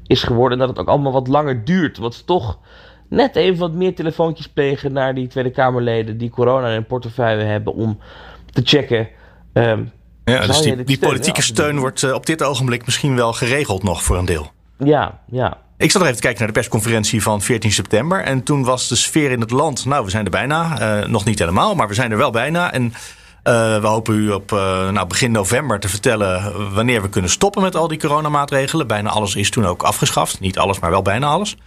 is 0.08 0.24
geworden. 0.24 0.52
En 0.52 0.67
dat 0.67 0.69
het 0.69 0.80
ook 0.80 0.93
allemaal 0.93 1.12
wat 1.12 1.28
langer 1.28 1.65
duurt. 1.65 1.97
Wat 1.97 2.15
ze 2.15 2.26
toch 2.26 2.60
net 3.08 3.36
even 3.36 3.60
wat 3.60 3.74
meer 3.74 3.95
telefoontjes 3.95 4.50
plegen 4.50 4.93
naar 4.93 5.15
die 5.15 5.28
Tweede 5.28 5.52
Kamerleden 5.52 6.17
die 6.17 6.30
corona 6.30 6.67
in 6.67 6.86
portefeuille 6.86 7.43
hebben 7.43 7.74
om 7.74 8.00
te 8.52 8.62
checken. 8.63 9.08
Um, 9.54 9.91
ja, 10.31 10.47
dus 10.47 10.61
die, 10.61 10.83
die 10.83 10.99
politieke 10.99 11.41
steun 11.41 11.79
wordt 11.79 12.01
uh, 12.01 12.13
op 12.13 12.25
dit 12.25 12.43
ogenblik 12.43 12.85
misschien 12.85 13.15
wel 13.15 13.33
geregeld 13.33 13.83
nog 13.83 14.03
voor 14.03 14.17
een 14.17 14.25
deel. 14.25 14.51
Ja, 14.77 15.19
ja. 15.31 15.57
Ik 15.77 15.91
zat 15.91 16.01
er 16.01 16.07
even 16.07 16.19
te 16.19 16.23
kijken 16.23 16.39
naar 16.39 16.53
de 16.53 16.59
persconferentie 16.59 17.21
van 17.21 17.41
14 17.41 17.71
september. 17.71 18.23
En 18.23 18.43
toen 18.43 18.63
was 18.63 18.87
de 18.87 18.95
sfeer 18.95 19.31
in 19.31 19.39
het 19.39 19.51
land, 19.51 19.85
nou 19.85 20.05
we 20.05 20.11
zijn 20.11 20.25
er 20.25 20.31
bijna. 20.31 20.81
Uh, 21.01 21.07
nog 21.07 21.25
niet 21.25 21.39
helemaal, 21.39 21.75
maar 21.75 21.87
we 21.87 21.93
zijn 21.93 22.11
er 22.11 22.17
wel 22.17 22.31
bijna. 22.31 22.73
En 22.73 22.83
uh, 22.83 22.93
we 23.79 23.87
hopen 23.87 24.15
u 24.15 24.29
op 24.31 24.51
nou, 24.91 25.07
begin 25.07 25.31
november 25.31 25.79
te 25.79 25.89
vertellen 25.89 26.53
wanneer 26.73 27.01
we 27.01 27.09
kunnen 27.09 27.31
stoppen 27.31 27.61
met 27.61 27.75
al 27.75 27.87
die 27.87 27.99
coronamaatregelen. 27.99 28.87
Bijna 28.87 29.09
alles 29.09 29.35
is 29.35 29.49
toen 29.49 29.65
ook 29.65 29.83
afgeschaft. 29.83 30.39
Niet 30.39 30.57
alles, 30.57 30.79
maar 30.79 30.89
wel 30.89 31.01
bijna 31.01 31.27
alles. 31.27 31.57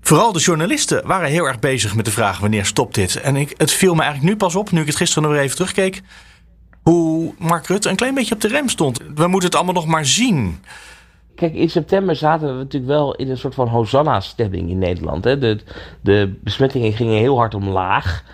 Vooral 0.00 0.32
de 0.32 0.38
journalisten 0.38 1.06
waren 1.06 1.28
heel 1.28 1.44
erg 1.44 1.58
bezig 1.58 1.94
met 1.94 2.04
de 2.04 2.10
vraag 2.10 2.38
wanneer 2.38 2.66
stopt 2.66 2.94
dit. 2.94 3.20
En 3.20 3.36
ik, 3.36 3.54
het 3.56 3.72
viel 3.72 3.94
me 3.94 4.02
eigenlijk 4.02 4.32
nu 4.32 4.36
pas 4.36 4.54
op, 4.54 4.70
nu 4.70 4.80
ik 4.80 4.86
het 4.86 4.96
gisteren 4.96 5.22
nog 5.22 5.32
weer 5.32 5.42
even 5.42 5.56
terugkeek 5.56 6.02
hoe 6.84 7.34
Mark 7.38 7.66
Rutte 7.66 7.88
een 7.88 7.96
klein 7.96 8.14
beetje 8.14 8.34
op 8.34 8.40
de 8.40 8.48
rem 8.48 8.68
stond. 8.68 8.98
We 9.14 9.26
moeten 9.26 9.48
het 9.48 9.54
allemaal 9.54 9.74
nog 9.74 9.86
maar 9.86 10.06
zien. 10.06 10.58
Kijk, 11.34 11.54
in 11.54 11.70
september 11.70 12.16
zaten 12.16 12.48
we 12.48 12.54
natuurlijk 12.54 12.92
wel 12.92 13.14
in 13.14 13.30
een 13.30 13.38
soort 13.38 13.54
van 13.54 13.68
Hosanna-stemming 13.68 14.70
in 14.70 14.78
Nederland. 14.78 15.24
Hè? 15.24 15.38
De, 15.38 15.58
de 16.00 16.34
besmettingen 16.42 16.92
gingen 16.92 17.18
heel 17.18 17.36
hard 17.36 17.54
omlaag. 17.54 18.24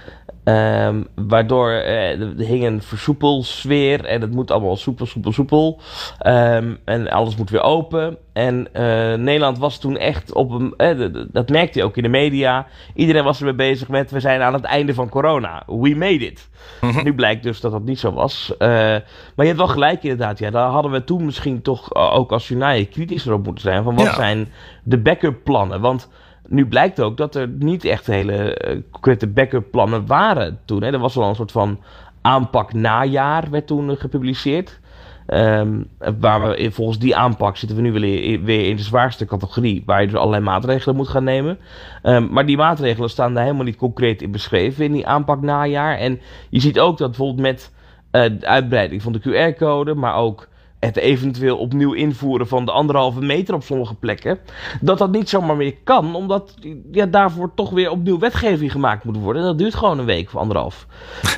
Ehm, 0.51 1.03
waardoor 1.15 1.71
uh, 1.71 2.21
er 2.21 2.35
hing 2.37 2.65
een 2.65 2.83
versoepelsfeer 2.83 4.05
en 4.05 4.21
het 4.21 4.35
moet 4.35 4.51
allemaal 4.51 4.77
soepel, 4.77 5.07
soepel, 5.07 5.33
soepel. 5.33 5.81
Um, 6.27 6.79
en 6.85 7.11
alles 7.11 7.37
moet 7.37 7.51
weer 7.51 7.63
open. 7.63 8.17
En 8.33 8.69
uh, 8.73 9.15
Nederland 9.15 9.59
was 9.59 9.79
toen 9.79 9.97
echt 9.97 10.33
op 10.33 10.51
een. 10.51 10.75
Uh, 10.77 11.25
dat 11.33 11.49
merkte 11.49 11.79
je 11.79 11.85
ook 11.85 11.97
in 11.97 12.03
de 12.03 12.09
media. 12.09 12.67
Iedereen 12.95 13.25
was 13.25 13.39
ermee 13.39 13.55
bezig 13.55 13.89
met. 13.89 14.11
We 14.11 14.21
zijn 14.21 14.43
aan 14.43 14.55
het 14.55 14.65
einde 14.65 14.95
van 14.95 15.09
corona. 15.09 15.63
We 15.67 15.95
made 15.95 16.27
it. 16.27 16.49
Mm 16.81 17.01
Nu 17.05 17.15
blijkt 17.15 17.43
dus 17.43 17.61
dat 17.61 17.73
dat 17.73 17.85
niet 17.85 17.99
zo 17.99 18.13
was. 18.13 18.55
maar 18.59 19.03
je 19.37 19.45
hebt 19.45 19.57
wel 19.57 19.69
gelijk 19.69 20.03
inderdaad. 20.03 20.39
Ja, 20.39 20.51
daar 20.51 20.69
hadden 20.69 20.93
we 20.93 21.05
toen 21.05 21.25
misschien 21.25 21.63
toch 21.63 21.95
ook 21.95 22.33
als 22.33 22.51
United 22.51 22.89
kritischer 22.89 23.33
op 23.33 23.45
moeten 23.45 23.63
zijn. 23.63 23.83
Van 23.83 23.95
wat 23.95 24.05
ja. 24.05 24.15
zijn 24.15 24.53
de 24.83 24.99
backup 24.99 25.45
plannen? 25.45 25.81
Want 25.81 26.09
nu 26.49 26.67
blijkt 26.67 27.01
ook 27.01 27.17
dat 27.17 27.35
er 27.35 27.49
niet 27.49 27.85
echt 27.85 28.07
hele 28.07 28.65
uh, 28.69 28.81
concrete 28.91 29.27
backup 29.27 29.71
plannen 29.71 30.07
waren 30.07 30.59
toen. 30.65 30.83
Hè. 30.83 30.93
Er 30.93 30.99
was 30.99 31.15
wel 31.15 31.29
een 31.29 31.35
soort 31.35 31.53
van 31.53 31.81
aanpak 32.21 32.73
najaar, 32.73 33.51
werd 33.51 33.67
toen 33.67 33.97
gepubliceerd. 33.97 34.81
Um, 35.27 35.89
waar 36.21 36.49
we, 36.49 36.71
volgens 36.73 36.99
die 36.99 37.17
aanpak 37.17 37.57
zitten 37.57 37.77
we 37.77 37.83
nu 37.83 37.93
weer, 37.93 38.43
weer 38.43 38.69
in 38.69 38.77
de 38.77 38.83
zwaarste 38.83 39.25
categorie, 39.25 39.83
waar 39.87 40.01
je 40.01 40.07
dus 40.07 40.17
allerlei 40.17 40.43
maatregelen 40.43 40.97
moet 40.97 41.09
gaan 41.09 41.25
nemen. 41.25 41.59
Um, 42.03 42.29
maar 42.31 42.47
die 42.47 42.57
maatregelen 42.57 43.11
staan 43.11 43.35
daar 43.35 43.43
helemaal 43.43 43.65
niet 43.65 43.77
concreet 43.77 44.23
in 44.23 44.31
beschreven 44.31 44.85
in 44.85 44.93
die 44.93 45.07
aanpak 45.07 45.41
najaar. 45.41 45.97
En 45.97 46.21
je 46.49 46.61
ziet 46.61 46.79
ook 46.79 46.99
dat 46.99 47.09
bijvoorbeeld 47.09 47.41
met 47.41 47.73
uh, 48.13 48.39
de 48.41 48.47
uitbreiding 48.47 49.03
van 49.03 49.13
de 49.13 49.21
QR-code, 49.21 49.95
maar 49.95 50.15
ook 50.15 50.49
het 50.81 50.97
eventueel 50.97 51.57
opnieuw 51.57 51.93
invoeren 51.93 52.49
van 52.49 52.65
de 52.65 52.73
anderhalve 52.73 53.21
meter 53.21 53.55
op 53.55 53.63
sommige 53.63 53.95
plekken, 53.95 54.39
dat 54.81 54.99
dat 54.99 55.11
niet 55.13 55.29
zomaar 55.29 55.57
meer 55.57 55.75
kan, 55.85 56.15
omdat 56.15 56.55
ja, 56.93 57.07
daarvoor 57.07 57.55
toch 57.55 57.71
weer 57.71 57.91
opnieuw 57.91 58.19
wetgeving 58.19 58.73
gemaakt 58.73 59.05
moet 59.05 59.17
worden. 59.17 59.43
Dat 59.43 59.59
duurt 59.59 59.75
gewoon 59.75 59.99
een 59.99 60.05
week 60.05 60.27
of 60.27 60.37
anderhalf. 60.37 60.87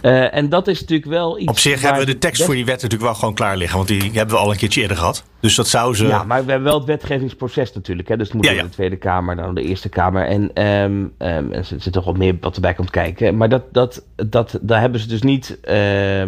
Uh, 0.02 0.34
en 0.34 0.48
dat 0.48 0.68
is 0.68 0.80
natuurlijk 0.80 1.10
wel 1.10 1.38
iets. 1.38 1.48
Op 1.48 1.58
zich 1.58 1.82
hebben 1.82 2.00
we 2.00 2.12
de 2.12 2.18
tekst 2.18 2.44
voor 2.44 2.54
die 2.54 2.64
wet 2.64 2.74
natuurlijk 2.74 3.02
wel 3.02 3.14
gewoon 3.14 3.34
klaar 3.34 3.56
liggen, 3.56 3.76
want 3.76 3.88
die 3.88 4.02
hebben 4.02 4.34
we 4.34 4.40
al 4.40 4.50
een 4.50 4.56
keertje 4.56 4.80
eerder 4.80 4.96
gehad. 4.96 5.24
Dus 5.40 5.54
dat 5.54 5.68
zou 5.68 5.94
ze. 5.94 6.06
Ja, 6.06 6.24
maar 6.24 6.44
we 6.44 6.50
hebben 6.50 6.70
wel 6.70 6.78
het 6.78 6.88
wetgevingsproces 6.88 7.72
natuurlijk. 7.72 8.08
Hè? 8.08 8.16
Dus 8.16 8.26
het 8.26 8.36
moet 8.36 8.44
ja, 8.44 8.52
ja. 8.52 8.62
de 8.62 8.68
Tweede 8.68 8.96
Kamer, 8.96 9.36
dan 9.36 9.54
de 9.54 9.62
Eerste 9.62 9.88
Kamer. 9.88 10.26
En, 10.26 10.66
um, 10.66 11.12
um, 11.18 11.52
er 11.52 11.64
zit 11.64 11.92
toch 11.92 12.04
wat 12.04 12.16
meer 12.16 12.36
wat 12.40 12.54
erbij 12.54 12.74
komt 12.74 12.90
kijken. 12.90 13.36
Maar 13.36 13.48
dat, 13.48 13.62
dat, 13.72 14.04
dat, 14.26 14.58
daar 14.60 14.80
hebben 14.80 15.00
ze 15.00 15.08
dus 15.08 15.22
niet 15.22 15.58
um, 15.64 15.74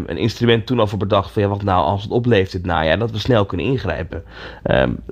een 0.06 0.16
instrument 0.16 0.66
toen 0.66 0.80
al 0.80 0.86
voor 0.86 0.98
bedacht. 0.98 1.30
Van 1.30 1.42
ja, 1.42 1.48
wat 1.48 1.62
nou 1.62 1.84
als 1.84 2.02
het 2.02 2.10
opleeft 2.10 2.52
dit 2.52 2.66
najaar, 2.66 2.98
dat 3.06 3.14
we 3.14 3.18
snel 3.18 3.46
kunnen 3.46 3.66
ingrijpen. 3.66 4.24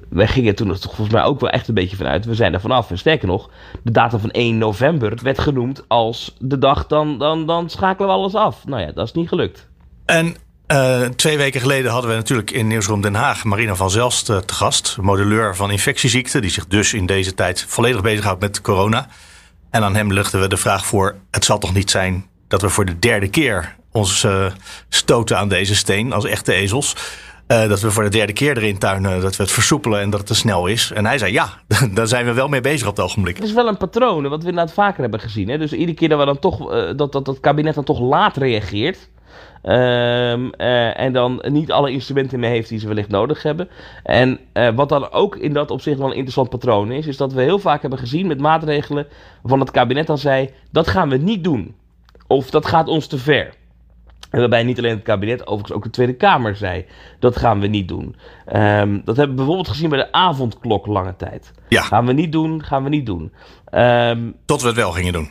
wij 0.08 0.28
gingen 0.28 0.54
toen 0.54 0.68
er 0.68 0.80
toch 0.80 0.94
volgens 0.94 1.16
mij 1.16 1.24
ook 1.24 1.40
wel 1.40 1.50
echt 1.50 1.68
een 1.68 1.74
beetje 1.74 1.96
vanuit. 1.96 2.24
We 2.24 2.34
zijn 2.34 2.54
er 2.54 2.60
vanaf. 2.60 2.90
En 2.90 2.98
sterker 2.98 3.28
nog, 3.28 3.50
de 3.82 3.90
datum 3.90 4.20
van 4.20 4.30
1 4.30 4.58
november 4.58 5.18
werd 5.22 5.38
genoemd 5.38 5.84
als 5.88 6.36
de 6.38 6.58
dag, 6.58 6.86
dan, 6.86 7.18
dan, 7.18 7.46
dan 7.46 7.70
schakelen 7.70 8.08
we 8.08 8.14
alles 8.14 8.34
af. 8.34 8.66
Nou 8.66 8.82
ja, 8.82 8.92
dat 8.92 9.06
is 9.06 9.12
niet 9.12 9.28
gelukt. 9.28 9.68
En 10.04 10.36
uh, 10.72 11.02
twee 11.02 11.36
weken 11.36 11.60
geleden 11.60 11.90
hadden 11.90 12.10
we 12.10 12.16
natuurlijk 12.16 12.50
in 12.50 12.66
Nieuwsroom 12.66 13.00
Den 13.00 13.14
Haag 13.14 13.44
Marina 13.44 13.74
van 13.74 13.90
Zelst 13.90 14.30
uh, 14.30 14.36
te 14.36 14.54
gast. 14.54 14.96
Modelleur 15.00 15.56
van 15.56 15.70
infectieziekten, 15.70 16.40
die 16.40 16.50
zich 16.50 16.66
dus 16.66 16.94
in 16.94 17.06
deze 17.06 17.34
tijd 17.34 17.64
volledig 17.68 18.02
bezighoudt 18.02 18.40
met 18.40 18.60
corona. 18.60 19.06
En 19.70 19.82
aan 19.82 19.94
hem 19.94 20.12
luchten 20.12 20.40
we 20.40 20.48
de 20.48 20.56
vraag 20.56 20.86
voor: 20.86 21.16
het 21.30 21.44
zal 21.44 21.58
toch 21.58 21.74
niet 21.74 21.90
zijn 21.90 22.26
dat 22.48 22.60
we 22.60 22.68
voor 22.68 22.84
de 22.84 22.98
derde 22.98 23.28
keer 23.28 23.76
ons 23.90 24.24
uh, 24.24 24.46
stoten 24.88 25.38
aan 25.38 25.48
deze 25.48 25.74
steen 25.74 26.12
als 26.12 26.24
echte 26.24 26.52
ezels? 26.52 26.96
Dat 27.46 27.80
we 27.80 27.90
voor 27.90 28.02
de 28.02 28.08
derde 28.08 28.32
keer 28.32 28.56
erin 28.56 28.78
tuinen, 28.78 29.20
dat 29.20 29.36
we 29.36 29.42
het 29.42 29.52
versoepelen 29.52 30.00
en 30.00 30.10
dat 30.10 30.18
het 30.18 30.28
te 30.28 30.34
snel 30.34 30.66
is. 30.66 30.92
En 30.94 31.06
hij 31.06 31.18
zei 31.18 31.32
ja, 31.32 31.48
daar 31.94 32.06
zijn 32.06 32.24
we 32.24 32.32
wel 32.32 32.48
mee 32.48 32.60
bezig 32.60 32.88
op 32.88 32.96
het 32.96 33.04
ogenblik. 33.04 33.36
Het 33.36 33.44
is 33.44 33.52
wel 33.52 33.68
een 33.68 33.76
patroon, 33.76 34.28
wat 34.28 34.42
we 34.42 34.48
inderdaad 34.48 34.74
vaker 34.74 35.00
hebben 35.00 35.20
gezien. 35.20 35.48
Hè? 35.48 35.58
Dus 35.58 35.72
iedere 35.72 35.94
keer 35.94 36.08
dat 36.08 36.18
we 36.18 36.24
dan 36.24 36.38
toch, 36.38 36.70
dat, 36.96 37.12
dat, 37.12 37.24
dat 37.24 37.40
kabinet 37.40 37.74
dan 37.74 37.84
toch 37.84 38.00
laat 38.00 38.36
reageert. 38.36 39.10
Um, 39.64 40.52
uh, 40.58 41.00
en 41.00 41.12
dan 41.12 41.44
niet 41.48 41.72
alle 41.72 41.90
instrumenten 41.90 42.40
meer 42.40 42.50
heeft 42.50 42.68
die 42.68 42.78
ze 42.78 42.86
wellicht 42.86 43.08
nodig 43.08 43.42
hebben. 43.42 43.68
En 44.02 44.38
uh, 44.54 44.68
wat 44.74 44.88
dan 44.88 45.10
ook 45.10 45.36
in 45.36 45.52
dat 45.52 45.70
opzicht 45.70 45.98
wel 45.98 46.06
een 46.06 46.12
interessant 46.12 46.48
patroon 46.48 46.92
is, 46.92 47.06
is 47.06 47.16
dat 47.16 47.32
we 47.32 47.42
heel 47.42 47.58
vaak 47.58 47.80
hebben 47.80 47.98
gezien 47.98 48.26
met 48.26 48.40
maatregelen 48.40 49.06
waarvan 49.42 49.60
het 49.60 49.70
kabinet 49.70 50.06
dan 50.06 50.18
zei: 50.18 50.50
dat 50.70 50.88
gaan 50.88 51.08
we 51.08 51.16
niet 51.16 51.44
doen. 51.44 51.74
Of 52.26 52.50
dat 52.50 52.66
gaat 52.66 52.88
ons 52.88 53.06
te 53.06 53.18
ver. 53.18 53.54
En 54.32 54.40
waarbij 54.40 54.62
niet 54.62 54.78
alleen 54.78 54.94
het 54.94 55.02
kabinet, 55.02 55.46
overigens 55.46 55.72
ook 55.72 55.82
de 55.82 55.90
Tweede 55.90 56.14
Kamer 56.14 56.56
zei: 56.56 56.84
dat 57.18 57.36
gaan 57.36 57.60
we 57.60 57.66
niet 57.66 57.88
doen. 57.88 58.16
Um, 58.56 59.02
dat 59.04 59.16
hebben 59.16 59.28
we 59.28 59.34
bijvoorbeeld 59.34 59.68
gezien 59.68 59.88
bij 59.88 59.98
de 59.98 60.12
avondklok 60.12 60.86
lange 60.86 61.16
tijd. 61.16 61.52
Ja. 61.68 61.82
Gaan 61.82 62.06
we 62.06 62.12
niet 62.12 62.32
doen, 62.32 62.62
gaan 62.62 62.82
we 62.82 62.88
niet 62.88 63.06
doen. 63.06 63.32
Um, 63.74 64.34
Tot 64.44 64.60
we 64.62 64.66
het 64.66 64.76
wel 64.76 64.92
gingen 64.92 65.12
doen 65.12 65.30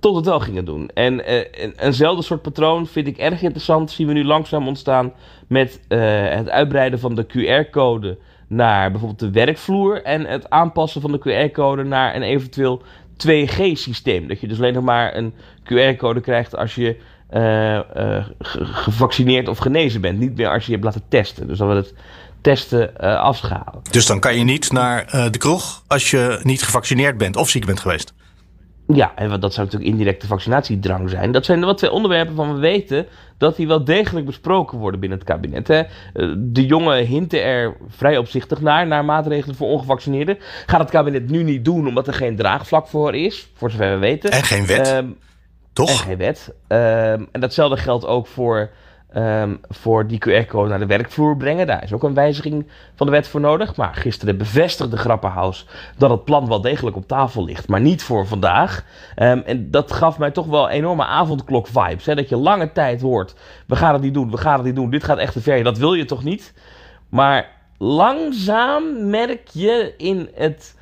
tot 0.00 0.16
het 0.16 0.24
wel 0.24 0.40
gingen 0.40 0.64
doen. 0.64 0.90
En 0.94 1.30
uh, 1.30 1.44
eenzelfde 1.76 2.22
soort 2.22 2.42
patroon 2.42 2.86
vind 2.86 3.06
ik 3.06 3.18
erg 3.18 3.42
interessant. 3.42 3.90
Zien 3.90 4.06
we 4.06 4.12
nu 4.12 4.24
langzaam 4.24 4.66
ontstaan 4.66 5.12
met 5.46 5.80
uh, 5.88 5.98
het 6.28 6.48
uitbreiden 6.48 6.98
van 6.98 7.14
de 7.14 7.26
QR-code 7.26 8.18
naar 8.48 8.90
bijvoorbeeld 8.90 9.20
de 9.20 9.30
werkvloer. 9.30 10.02
En 10.02 10.24
het 10.24 10.50
aanpassen 10.50 11.00
van 11.00 11.12
de 11.12 11.18
QR-code 11.18 11.82
naar 11.82 12.14
een 12.14 12.22
eventueel 12.22 12.82
2G-systeem. 13.26 14.28
Dat 14.28 14.40
je 14.40 14.48
dus 14.48 14.58
alleen 14.58 14.74
nog 14.74 14.84
maar 14.84 15.16
een 15.16 15.34
QR-code 15.62 16.20
krijgt 16.20 16.56
als 16.56 16.74
je 16.74 16.96
gevaccineerd 18.72 19.48
of 19.48 19.58
genezen 19.58 20.00
bent. 20.00 20.18
Niet 20.18 20.36
meer 20.36 20.48
als 20.48 20.62
je 20.64 20.66
je 20.66 20.72
hebt 20.72 20.84
laten 20.84 21.08
testen. 21.08 21.46
Dus 21.46 21.58
dan 21.58 21.68
we 21.68 21.74
het 21.74 21.94
testen 22.40 22.96
afschalen. 22.96 23.80
Dus 23.90 24.06
dan 24.06 24.20
kan 24.20 24.38
je 24.38 24.44
niet 24.44 24.72
naar 24.72 25.30
de 25.30 25.38
kroeg 25.38 25.82
als 25.86 26.10
je 26.10 26.40
niet 26.42 26.62
gevaccineerd 26.62 27.18
bent 27.18 27.36
of 27.36 27.48
ziek 27.48 27.66
bent 27.66 27.80
geweest? 27.80 28.12
Ja, 28.94 29.12
en 29.14 29.40
dat 29.40 29.54
zou 29.54 29.66
natuurlijk 29.66 29.92
indirecte 29.92 30.26
vaccinatiedrang 30.26 31.10
zijn. 31.10 31.32
Dat 31.32 31.44
zijn 31.44 31.60
wat 31.60 31.78
twee 31.78 31.90
onderwerpen 31.90 32.34
van 32.34 32.54
we 32.54 32.60
weten 32.60 33.06
dat 33.38 33.56
die 33.56 33.66
wel 33.66 33.84
degelijk 33.84 34.26
besproken 34.26 34.78
worden 34.78 35.00
binnen 35.00 35.18
het 35.18 35.28
kabinet. 35.28 35.68
Hè. 35.68 35.78
Eh, 35.78 36.34
de 36.36 36.66
jongen 36.66 37.06
hinten 37.06 37.42
er 37.42 37.76
vrij 37.88 38.18
opzichtig 38.18 38.60
naar, 38.60 38.86
naar 38.86 39.04
maatregelen 39.04 39.56
voor 39.56 39.68
ongevaccineerden. 39.68 40.38
Gaat 40.66 40.80
het 40.80 40.90
kabinet 40.90 41.30
nu 41.30 41.42
niet 41.42 41.64
doen 41.64 41.86
omdat 41.86 42.06
er 42.06 42.14
geen 42.14 42.36
draagvlak 42.36 42.86
voor 42.86 43.14
is, 43.14 43.48
voor 43.54 43.70
zover 43.70 43.90
we 43.90 43.98
weten. 43.98 44.30
En 44.30 44.42
geen 44.42 44.66
wet. 44.66 44.88
Um, 44.88 45.16
Toch? 45.78 45.90
En 45.90 45.96
geen 45.96 46.16
wet. 46.16 46.54
Um, 46.68 47.28
en 47.32 47.40
datzelfde 47.40 47.76
geldt 47.76 48.06
ook 48.06 48.26
voor 48.26 48.70
Um, 49.16 49.60
voor 49.68 50.06
die 50.06 50.18
QR-code 50.18 50.68
naar 50.68 50.78
de 50.78 50.86
werkvloer 50.86 51.36
brengen. 51.36 51.66
Daar 51.66 51.82
is 51.82 51.92
ook 51.92 52.02
een 52.02 52.14
wijziging 52.14 52.66
van 52.94 53.06
de 53.06 53.12
wet 53.12 53.28
voor 53.28 53.40
nodig. 53.40 53.76
Maar 53.76 53.94
gisteren 53.94 54.38
bevestigde 54.38 54.96
Grappenhaus 54.96 55.66
dat 55.96 56.10
het 56.10 56.24
plan 56.24 56.48
wel 56.48 56.60
degelijk 56.60 56.96
op 56.96 57.06
tafel 57.06 57.44
ligt, 57.44 57.68
maar 57.68 57.80
niet 57.80 58.02
voor 58.02 58.26
vandaag. 58.26 58.84
Um, 59.16 59.42
en 59.46 59.70
dat 59.70 59.92
gaf 59.92 60.18
mij 60.18 60.30
toch 60.30 60.46
wel 60.46 60.68
enorme 60.68 61.04
avondklok-vibes. 61.04 62.04
Dat 62.04 62.28
je 62.28 62.36
lange 62.36 62.72
tijd 62.72 63.00
hoort: 63.00 63.34
we 63.66 63.76
gaan 63.76 63.92
het 63.92 64.02
niet 64.02 64.14
doen, 64.14 64.30
we 64.30 64.36
gaan 64.36 64.54
het 64.54 64.64
niet 64.64 64.76
doen, 64.76 64.90
dit 64.90 65.04
gaat 65.04 65.18
echt 65.18 65.32
te 65.32 65.40
ver. 65.40 65.64
Dat 65.64 65.78
wil 65.78 65.94
je 65.94 66.04
toch 66.04 66.24
niet? 66.24 66.54
Maar 67.08 67.50
langzaam 67.78 69.10
merk 69.10 69.48
je 69.52 69.94
in 69.96 70.30
het. 70.34 70.76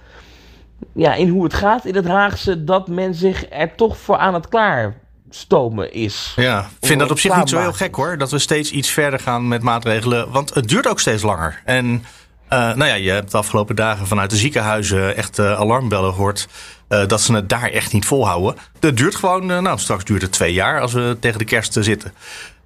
Ja, 0.93 1.15
in 1.15 1.29
hoe 1.29 1.45
het 1.45 1.55
gaat 1.55 1.85
in 1.85 1.95
het 1.95 2.07
Haagse 2.07 2.65
dat 2.65 2.89
men 2.89 3.15
zich 3.15 3.45
er 3.51 3.75
toch 3.75 3.99
voor 3.99 4.17
aan 4.17 4.35
het 4.35 4.49
klaar 4.49 4.95
stomen 5.31 5.93
is. 5.93 6.33
Ja, 6.37 6.69
ik 6.81 6.87
vind 6.87 7.01
dat 7.01 7.11
op 7.11 7.19
zich 7.19 7.37
niet 7.37 7.49
zo 7.49 7.59
heel 7.59 7.73
gek 7.73 7.95
hoor. 7.95 8.19
Dat 8.19 8.31
we 8.31 8.39
steeds 8.39 8.71
iets 8.71 8.91
verder 8.91 9.21
gaan 9.21 9.49
met 9.49 9.63
maatregelen. 9.63 10.31
Want 10.31 10.55
het 10.55 10.69
duurt 10.69 10.87
ook 10.87 11.01
steeds 11.01 11.23
langer. 11.23 11.63
En 11.65 11.87
uh, 11.87 12.03
nou 12.51 12.85
ja, 12.85 12.95
je 12.95 13.11
hebt 13.11 13.31
de 13.31 13.37
afgelopen 13.37 13.77
dagen 13.77 14.07
vanuit 14.07 14.31
de 14.31 14.37
ziekenhuizen 14.37 15.17
echt 15.17 15.39
uh, 15.39 15.59
alarmbellen 15.59 16.13
gehoord. 16.13 16.49
Uh, 16.89 17.07
dat 17.07 17.21
ze 17.21 17.35
het 17.35 17.49
daar 17.49 17.71
echt 17.71 17.93
niet 17.93 18.07
volhouden. 18.07 18.57
Dat 18.79 18.97
duurt 18.97 19.15
gewoon, 19.15 19.47
nou 19.47 19.79
straks 19.79 20.05
duurt 20.05 20.23
het 20.23 20.33
twee 20.33 20.53
jaar 20.53 20.81
als 20.81 20.93
we 20.93 21.17
tegen 21.21 21.39
de 21.39 21.45
kerst 21.45 21.77
zitten. 21.81 22.13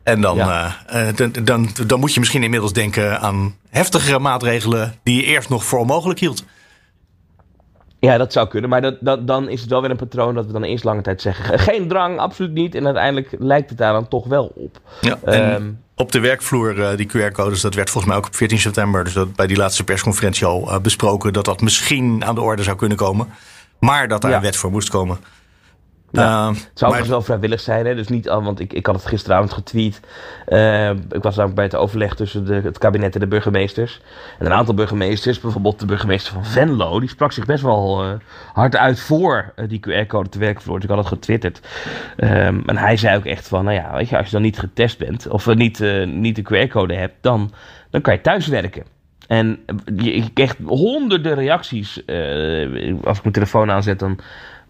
En 0.03 0.21
dan, 0.21 0.37
ja. 0.37 0.77
dan, 1.15 1.33
dan, 1.43 1.69
dan 1.87 2.01
moet 2.01 2.15
je 2.15 2.21
misschien 2.21 2.43
inmiddels 2.43 2.73
denken 2.73 3.21
aan 3.21 3.57
heftigere 3.71 4.19
maatregelen 4.19 4.95
die 5.03 5.17
je 5.17 5.23
eerst 5.23 5.49
nog 5.49 5.65
voor 5.65 5.79
onmogelijk 5.79 6.21
hield. 6.21 6.45
Ja, 8.01 8.17
dat 8.17 8.33
zou 8.33 8.49
kunnen. 8.49 8.71
Maar 8.71 8.81
dat, 8.81 8.97
dat, 9.01 9.27
dan 9.27 9.49
is 9.49 9.61
het 9.61 9.71
wel 9.71 9.81
weer 9.81 9.91
een 9.91 9.97
patroon 9.97 10.35
dat 10.35 10.47
we 10.47 10.53
dan 10.53 10.63
eerst 10.63 10.85
lange 10.85 11.03
tijd 11.03 11.21
zeggen. 11.21 11.59
Geen 11.59 11.89
drang, 11.89 12.19
absoluut 12.19 12.53
niet. 12.53 12.75
En 12.75 12.85
uiteindelijk 12.85 13.29
lijkt 13.39 13.69
het 13.69 13.79
daar 13.79 13.93
dan 13.93 14.09
toch 14.09 14.27
wel 14.27 14.53
op. 14.55 14.81
Ja, 15.01 15.19
um, 15.55 15.79
op 15.97 16.13
de 16.13 16.21
werkvloer, 16.21 16.79
uh, 16.79 16.97
die 16.97 17.09
QR-codes, 17.09 17.61
dat 17.61 17.75
werd 17.75 17.91
volgens 17.91 18.13
mij 18.13 18.23
ook 18.23 18.29
op 18.29 18.35
14 18.35 18.59
september. 18.59 19.05
Dus 19.05 19.13
dat 19.13 19.35
bij 19.35 19.47
die 19.47 19.57
laatste 19.57 19.85
persconferentie 19.85 20.47
al 20.47 20.69
uh, 20.69 20.79
besproken. 20.79 21.33
Dat 21.33 21.45
dat 21.45 21.61
misschien 21.61 22.25
aan 22.25 22.35
de 22.35 22.41
orde 22.41 22.63
zou 22.63 22.77
kunnen 22.77 22.97
komen. 22.97 23.29
Maar 23.79 24.09
dat 24.09 24.21
daar 24.21 24.31
ja. 24.31 24.37
een 24.37 24.43
wet 24.43 24.57
voor 24.57 24.71
moest 24.71 24.89
komen. 24.89 25.19
Ja, 26.13 26.49
uh, 26.49 26.49
het 26.49 26.71
zou 26.75 26.93
maar... 26.93 27.07
wel 27.07 27.23
vrijwillig 27.23 27.61
zijn, 27.61 27.87
hè? 27.87 27.95
dus 27.95 28.09
niet 28.09 28.29
al, 28.29 28.43
want 28.43 28.61
ik, 28.61 28.73
ik 28.73 28.87
had 28.87 28.95
het 28.95 29.07
gisteravond 29.07 29.53
getweet. 29.53 30.01
Uh, 30.49 30.91
ik 30.91 31.23
was 31.23 31.37
namelijk 31.37 31.55
bij 31.55 31.65
het 31.65 31.75
overleg 31.75 32.15
tussen 32.15 32.45
de, 32.45 32.55
het 32.55 32.79
kabinet 32.79 33.15
en 33.15 33.21
de 33.21 33.27
burgemeesters. 33.27 34.01
En 34.39 34.47
een 34.47 34.53
aantal 34.53 34.75
burgemeesters, 34.75 35.41
bijvoorbeeld 35.41 35.81
de 35.81 35.87
burgemeester 35.87 36.33
van 36.33 36.45
Venlo, 36.45 37.01
die 37.01 37.09
sprak 37.09 37.33
zich 37.33 37.47
best 37.47 37.63
wel 37.63 38.05
uh, 38.05 38.13
hard 38.53 38.77
uit 38.77 39.01
voor 39.01 39.53
die 39.67 39.81
QR-code 39.89 40.29
te 40.29 40.39
werkvloer. 40.39 40.75
Dus 40.75 40.85
ik 40.85 40.91
had 40.91 40.99
het 40.99 41.09
getwitterd. 41.13 41.61
Um, 42.17 42.63
en 42.67 42.77
hij 42.77 42.97
zei 42.97 43.17
ook 43.17 43.25
echt 43.25 43.49
van, 43.49 43.65
nou 43.65 43.77
ja, 43.77 43.97
weet 43.97 44.09
je, 44.09 44.17
als 44.17 44.27
je 44.27 44.33
dan 44.33 44.43
niet 44.43 44.59
getest 44.59 44.99
bent, 44.99 45.29
of 45.29 45.55
niet, 45.55 45.85
niet 46.07 46.37
de 46.37 46.43
QR-code 46.43 46.95
hebt, 46.95 47.15
dan, 47.21 47.53
dan 47.91 48.01
kan 48.01 48.15
je 48.15 48.21
thuis 48.21 48.47
werken. 48.47 48.85
En 49.27 49.59
ik 49.97 50.31
kreeg 50.35 50.57
honderden 50.65 51.35
reacties. 51.35 51.97
als 53.05 53.17
ik 53.17 53.23
mijn 53.23 53.33
telefoon 53.33 53.71
aanzet, 53.71 53.99
dan 53.99 54.19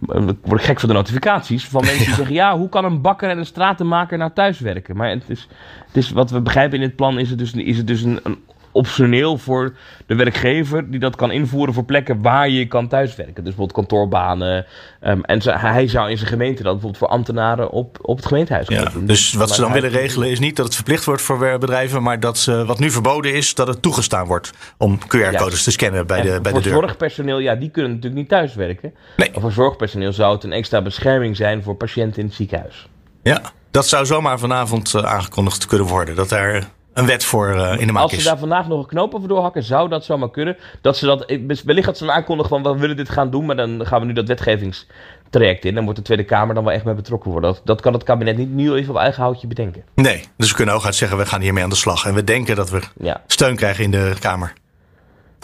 word 0.01 0.61
ik 0.61 0.67
gek 0.67 0.81
van 0.81 0.89
de 0.89 0.95
notificaties 0.95 1.67
van 1.69 1.85
mensen 1.85 2.05
die 2.05 2.15
zeggen: 2.15 2.35
ja, 2.35 2.59
hoe 2.59 2.69
kan 2.69 2.85
een 2.85 3.01
bakker 3.01 3.31
en 3.31 3.39
een 3.39 3.47
stratenmaker 3.47 4.19
nou 4.19 4.31
thuiswerken? 4.35 4.97
Maar 4.97 5.09
het 5.09 5.25
is, 5.27 5.49
het 5.87 5.97
is, 5.97 6.11
wat 6.11 6.31
we 6.31 6.41
begrijpen 6.41 6.81
in 6.81 6.87
dit 6.87 6.97
plan 6.97 7.19
is 7.19 7.31
het 7.31 7.39
dus, 7.39 7.53
is 7.53 7.77
het 7.77 7.87
dus 7.87 8.03
een, 8.03 8.21
een 8.23 8.39
optioneel 8.73 9.39
voor 9.39 9.75
de 10.07 10.15
werkgever 10.15 10.91
die 10.91 11.01
dat 11.01 11.17
kan 11.17 11.31
invoeren 11.31 11.75
voor 11.75 11.85
plekken 11.85 12.23
waar 12.23 12.49
je 12.49 12.67
kan 12.67 12.89
thuiswerken. 12.89 13.35
Dus 13.35 13.55
bijvoorbeeld 13.55 13.73
kantoorbanen. 13.73 14.67
Um, 15.03 15.25
en 15.25 15.43
zo, 15.43 15.51
hij 15.51 15.89
zou 15.89 16.11
in 16.11 16.17
zijn 16.17 16.31
gemeente 16.31 16.63
dat 16.63 16.73
bijvoorbeeld 16.73 17.03
voor 17.03 17.09
ambtenaren 17.09 17.71
op, 17.71 17.99
op 18.03 18.17
het 18.17 18.27
gemeentehuis 18.27 18.69
ja, 18.69 18.85
doen. 18.85 19.07
Dus 19.07 19.33
wat 19.33 19.51
ze 19.51 19.61
dan 19.61 19.73
willen 19.73 19.91
regelen 19.91 20.31
is 20.31 20.39
niet 20.39 20.57
dat 20.57 20.67
het 20.67 20.75
verplicht 20.75 21.05
wordt 21.05 21.23
voor 21.23 21.59
bedrijven, 21.59 22.03
maar 22.03 22.21
dat 22.21 22.39
ze, 22.39 22.65
wat 22.65 22.79
nu 22.79 22.91
verboden 22.91 23.35
is, 23.35 23.55
dat 23.55 23.67
het 23.67 23.83
toegestaan 23.83 24.27
wordt 24.27 24.53
om 24.77 24.99
QR-codes 24.99 25.63
te 25.63 25.71
scannen 25.71 26.07
bij 26.07 26.23
de, 26.23 26.41
bij 26.43 26.53
de 26.53 26.61
deur. 26.61 26.73
Voor 26.73 26.83
zorgpersoneel, 26.83 27.39
ja, 27.39 27.55
die 27.55 27.71
kunnen 27.71 27.91
natuurlijk 27.91 28.21
niet 28.21 28.29
thuiswerken. 28.29 28.95
Nee. 29.17 29.31
Maar 29.33 29.41
voor 29.41 29.53
zorgpersoneel 29.53 30.13
zou 30.13 30.35
het 30.35 30.45
een 30.45 30.53
extra 30.53 30.83
bescherming 30.83 31.37
zijn 31.37 31.63
voor 31.63 31.75
patiënten 31.75 32.21
in 32.21 32.27
het 32.27 32.35
ziekenhuis. 32.35 32.89
Ja, 33.23 33.41
dat 33.71 33.87
zou 33.87 34.07
zomaar 34.07 34.39
vanavond 34.39 34.95
uh, 34.95 35.05
aangekondigd 35.05 35.67
kunnen 35.67 35.87
worden. 35.87 36.15
Dat 36.15 36.29
daar 36.29 36.69
een 36.93 37.07
wet 37.07 37.25
voor 37.25 37.55
uh, 37.55 37.81
in 37.81 37.87
de 37.87 37.93
maak 37.93 38.03
Als 38.03 38.13
ze 38.13 38.23
daar 38.23 38.39
vandaag 38.39 38.69
nog 38.69 38.81
een 38.81 38.87
knoop 38.87 39.15
over 39.15 39.29
doorhakken, 39.29 39.63
zou 39.63 39.89
dat 39.89 40.05
zomaar 40.05 40.31
kunnen. 40.31 40.57
Dat 40.81 40.97
ze 40.97 41.07
dat, 41.07 41.33
wellicht 41.65 41.87
dat 41.87 41.99
ze 41.99 42.05
dan 42.05 42.15
aankondigen 42.15 42.51
van 42.51 42.73
we 42.73 42.81
willen 42.81 42.97
dit 42.97 43.11
gaan 43.11 43.31
doen, 43.31 43.47
maar 43.47 43.57
dan 43.57 43.87
gaan 43.87 44.01
we 44.01 44.07
nu 44.07 44.13
dat 44.13 44.29
wetgevingstraject 44.29 45.65
in. 45.65 45.75
Dan 45.75 45.85
wordt 45.85 45.99
de 45.99 46.05
Tweede 46.05 46.25
Kamer 46.25 46.55
dan 46.55 46.65
wel 46.65 46.73
echt 46.73 46.85
mee 46.85 46.95
betrokken 46.95 47.31
worden. 47.31 47.53
Dat, 47.53 47.61
dat 47.65 47.81
kan 47.81 47.93
het 47.93 48.03
kabinet 48.03 48.37
niet 48.37 48.51
nu 48.51 48.73
even 48.73 48.95
op 48.95 49.01
eigen 49.01 49.23
houtje 49.23 49.47
bedenken. 49.47 49.85
Nee, 49.95 50.25
dus 50.37 50.49
we 50.49 50.57
kunnen 50.57 50.75
ook 50.75 50.85
uit 50.85 50.95
zeggen 50.95 51.19
we 51.19 51.27
gaan 51.27 51.41
hiermee 51.41 51.63
aan 51.63 51.71
de 51.71 51.77
slag. 51.77 52.07
En 52.07 52.15
we 52.15 52.25
denken 52.25 52.57
dat 52.57 52.71
we 52.71 52.81
ja. 53.01 53.23
steun 53.27 53.57
krijgen 53.57 53.85
in 53.85 53.91
de 53.91 54.13
Kamer. 54.21 54.53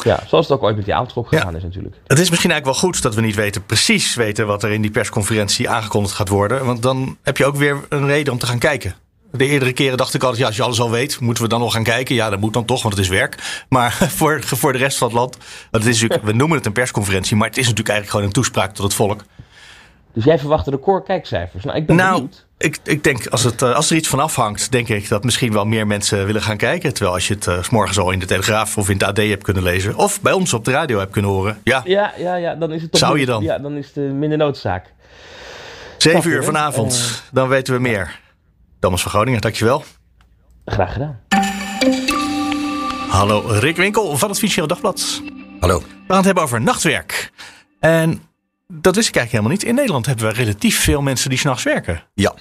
Ja, 0.04 0.20
zoals 0.26 0.48
het 0.48 0.56
ook 0.56 0.64
ooit 0.64 0.76
met 0.76 0.84
die 0.84 0.94
avondklok 0.94 1.28
gegaan 1.28 1.56
is 1.56 1.62
natuurlijk. 1.62 1.96
Het 2.06 2.18
is 2.18 2.30
misschien 2.30 2.50
eigenlijk 2.50 2.80
wel 2.80 2.90
goed 2.90 3.02
dat 3.02 3.14
we 3.14 3.20
niet 3.20 3.34
weten, 3.34 3.64
precies 3.64 4.14
weten 4.14 4.46
wat 4.46 4.62
er 4.62 4.70
in 4.70 4.82
die 4.82 4.90
persconferentie 4.90 5.68
aangekondigd 5.68 6.14
gaat 6.14 6.28
worden. 6.28 6.64
Want 6.64 6.82
dan 6.82 7.16
heb 7.22 7.36
je 7.36 7.44
ook 7.44 7.56
weer 7.56 7.84
een 7.88 8.06
reden 8.06 8.32
om 8.32 8.38
te 8.38 8.46
gaan 8.46 8.58
kijken. 8.58 8.94
De 9.32 9.46
eerdere 9.46 9.72
keren 9.72 9.96
dacht 9.96 10.14
ik 10.14 10.22
altijd, 10.22 10.40
ja, 10.40 10.46
als 10.46 10.56
je 10.56 10.62
alles 10.62 10.80
al 10.80 10.90
weet, 10.90 11.20
moeten 11.20 11.42
we 11.42 11.48
dan 11.48 11.60
nog 11.60 11.72
gaan 11.72 11.82
kijken? 11.82 12.14
Ja, 12.14 12.30
dat 12.30 12.40
moet 12.40 12.52
dan 12.52 12.64
toch, 12.64 12.82
want 12.82 12.94
het 12.94 13.04
is 13.04 13.10
werk. 13.10 13.64
Maar 13.68 13.92
voor, 14.16 14.42
voor 14.42 14.72
de 14.72 14.78
rest 14.78 14.98
van 14.98 15.08
het 15.08 15.16
land, 15.16 15.36
het 15.70 15.86
is 15.86 16.00
natuurlijk, 16.00 16.28
we 16.28 16.32
noemen 16.32 16.56
het 16.56 16.66
een 16.66 16.72
persconferentie, 16.72 17.36
maar 17.36 17.48
het 17.48 17.56
is 17.56 17.68
natuurlijk 17.68 17.88
eigenlijk 17.88 18.10
gewoon 18.10 18.26
een 18.26 18.42
toespraak 18.42 18.74
tot 18.74 18.84
het 18.84 18.94
volk. 18.94 19.24
Dus 20.16 20.24
jij 20.24 20.38
verwacht 20.38 20.66
recordkijkcijfers? 20.66 21.64
Nou, 21.64 21.76
ik 21.76 21.86
ben 21.86 21.96
nou, 21.96 22.28
Ik, 22.58 22.78
ik 22.84 23.04
denk 23.04 23.26
als, 23.26 23.42
het, 23.42 23.62
eh, 23.62 23.74
als 23.74 23.90
er 23.90 23.96
iets 23.96 24.08
van 24.08 24.20
afhangt, 24.20 24.72
denk 24.72 24.88
ik 24.88 25.08
dat 25.08 25.24
misschien 25.24 25.52
wel 25.52 25.64
meer 25.64 25.86
mensen 25.86 26.26
willen 26.26 26.42
gaan 26.42 26.56
kijken. 26.56 26.94
Terwijl 26.94 27.14
als 27.14 27.28
je 27.28 27.34
het 27.34 27.46
uh, 27.46 27.58
morgens 27.70 27.98
al 27.98 28.10
in 28.10 28.18
de 28.18 28.26
Telegraaf 28.26 28.78
of 28.78 28.88
in 28.88 28.96
het 28.98 29.02
AD 29.02 29.16
hebt 29.16 29.42
kunnen 29.42 29.62
lezen. 29.62 29.96
Of 29.96 30.20
bij 30.20 30.32
ons 30.32 30.54
op 30.54 30.64
de 30.64 30.70
radio 30.70 30.98
hebt 30.98 31.10
kunnen 31.12 31.30
horen. 31.30 31.58
Ja, 31.64 31.82
ja, 31.84 32.12
ja, 32.18 32.34
ja 32.34 32.54
dan 32.54 32.72
is 32.72 32.82
het 32.82 32.90
toch 32.90 33.00
Zou 33.00 33.18
je 33.18 33.26
dan? 33.26 33.42
Ja, 33.42 33.58
dan 33.58 33.76
is 33.76 33.86
het 33.94 34.12
minder 34.12 34.38
noodzaak. 34.38 34.92
Zeven 35.96 36.30
uur 36.30 36.44
vanavond, 36.44 36.94
uh, 36.94 37.32
dan 37.32 37.48
weten 37.48 37.74
we 37.74 37.80
meer. 37.80 38.20
Thomas 38.80 39.02
van 39.02 39.10
Groningen, 39.10 39.40
dankjewel. 39.40 39.84
Graag 40.64 40.92
gedaan. 40.92 41.20
Hallo, 43.08 43.40
Rick 43.46 43.76
Winkel 43.76 44.16
van 44.16 44.28
het 44.28 44.38
Financieel 44.38 44.66
Dagblad. 44.66 45.22
Hallo. 45.60 45.78
We 45.78 45.84
gaan 46.06 46.16
het 46.16 46.24
hebben 46.24 46.42
over 46.42 46.60
nachtwerk. 46.60 47.32
En 47.80 48.22
dat 48.68 48.94
wist 48.94 49.08
ik 49.08 49.16
eigenlijk 49.16 49.30
helemaal 49.30 49.50
niet. 49.50 49.62
In 49.62 49.74
Nederland 49.74 50.06
hebben 50.06 50.26
we 50.26 50.32
relatief 50.32 50.80
veel 50.80 51.02
mensen 51.02 51.30
die 51.30 51.38
s'nachts 51.38 51.62
werken. 51.62 52.02
Ja, 52.14 52.34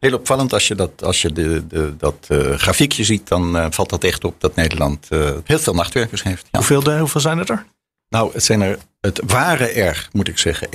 heel 0.00 0.14
opvallend. 0.14 0.52
Als 0.52 0.68
je 0.68 0.74
dat, 0.74 1.04
als 1.04 1.22
je 1.22 1.32
de, 1.32 1.66
de, 1.66 1.96
dat 1.96 2.26
uh, 2.28 2.54
grafiekje 2.54 3.04
ziet, 3.04 3.28
dan 3.28 3.56
uh, 3.56 3.66
valt 3.70 3.90
dat 3.90 4.04
echt 4.04 4.24
op 4.24 4.40
dat 4.40 4.54
Nederland 4.54 5.06
uh, 5.10 5.30
heel 5.44 5.58
veel 5.58 5.74
nachtwerkers 5.74 6.22
heeft. 6.22 6.46
Ja. 6.50 6.58
Hoeveel, 6.58 6.82
de, 6.82 6.98
hoeveel 6.98 7.20
zijn 7.20 7.38
het 7.38 7.48
er? 7.48 7.66
Nou, 8.08 8.32
het 8.32 8.44
zijn 8.44 8.60
er, 8.60 8.78
het 9.00 9.20
waren 9.26 9.74
er, 9.74 10.08
moet 10.12 10.28
ik 10.28 10.38
zeggen, 10.38 10.68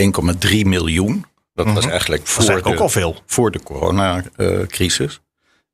1,3 0.51 0.67
miljoen. 0.67 1.25
Dat 1.53 1.65
was 1.65 1.83
mhm. 1.83 1.89
eigenlijk 1.89 2.27
voor, 2.27 2.45
dat 2.45 2.63
ook 2.63 2.79
al 2.79 2.89
veel. 2.89 3.21
voor 3.25 3.51
de 3.51 3.63
coronacrisis. 3.63 5.21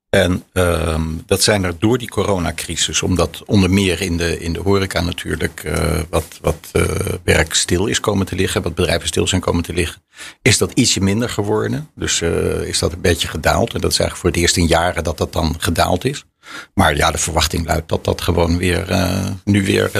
En 0.10 0.44
um, 0.54 1.24
dat 1.26 1.42
zijn 1.42 1.64
er 1.64 1.80
door 1.80 1.98
die 1.98 2.10
coronacrisis, 2.10 3.02
omdat 3.02 3.44
onder 3.46 3.70
meer 3.70 4.02
in 4.02 4.18
de, 4.18 4.40
in 4.40 4.54
de 4.54 4.60
horeca 4.60 5.02
natuurlijk 5.02 5.64
uh, 5.66 6.00
wat, 6.10 6.40
wat 6.42 6.70
uh, 6.74 6.84
werk 7.24 7.54
stil 7.54 7.86
is 7.86 8.00
komen 8.00 8.26
te 8.26 8.36
liggen, 8.36 8.62
wat 8.62 8.76
bedrijven 8.76 9.08
stil 9.08 9.28
zijn 9.28 9.42
komen 9.42 9.64
te 9.64 9.74
liggen, 9.74 10.02
is 10.42 10.58
dat 10.58 10.72
ietsje 10.72 11.02
minder 11.02 11.30
geworden. 11.30 11.90
Dus 11.96 12.22
uh, 12.22 12.62
is 12.62 12.80
dat 12.80 12.94
een 12.94 13.02
beetje 13.02 13.28
gedaald. 13.28 13.74
En 13.74 13.82
dat 13.82 13.92
is 13.92 14.00
eigenlijk 14.00 14.16
voor 14.16 14.30
het 14.30 14.40
eerst 14.40 14.58
in 14.58 14.68
jaren 14.68 15.04
dat 15.04 15.18
dat 15.18 15.34
dan 15.34 15.56
gedaald 15.58 16.06
is. 16.06 16.26
Maar 16.74 16.96
ja, 16.96 17.12
de 17.12 17.18
verwachting 17.18 17.66
luidt 17.66 17.90
dat 17.90 18.04
dat 18.04 18.22
gewoon 18.22 18.58
weer 18.58 18.86
nu 19.44 19.66
weer 19.66 19.92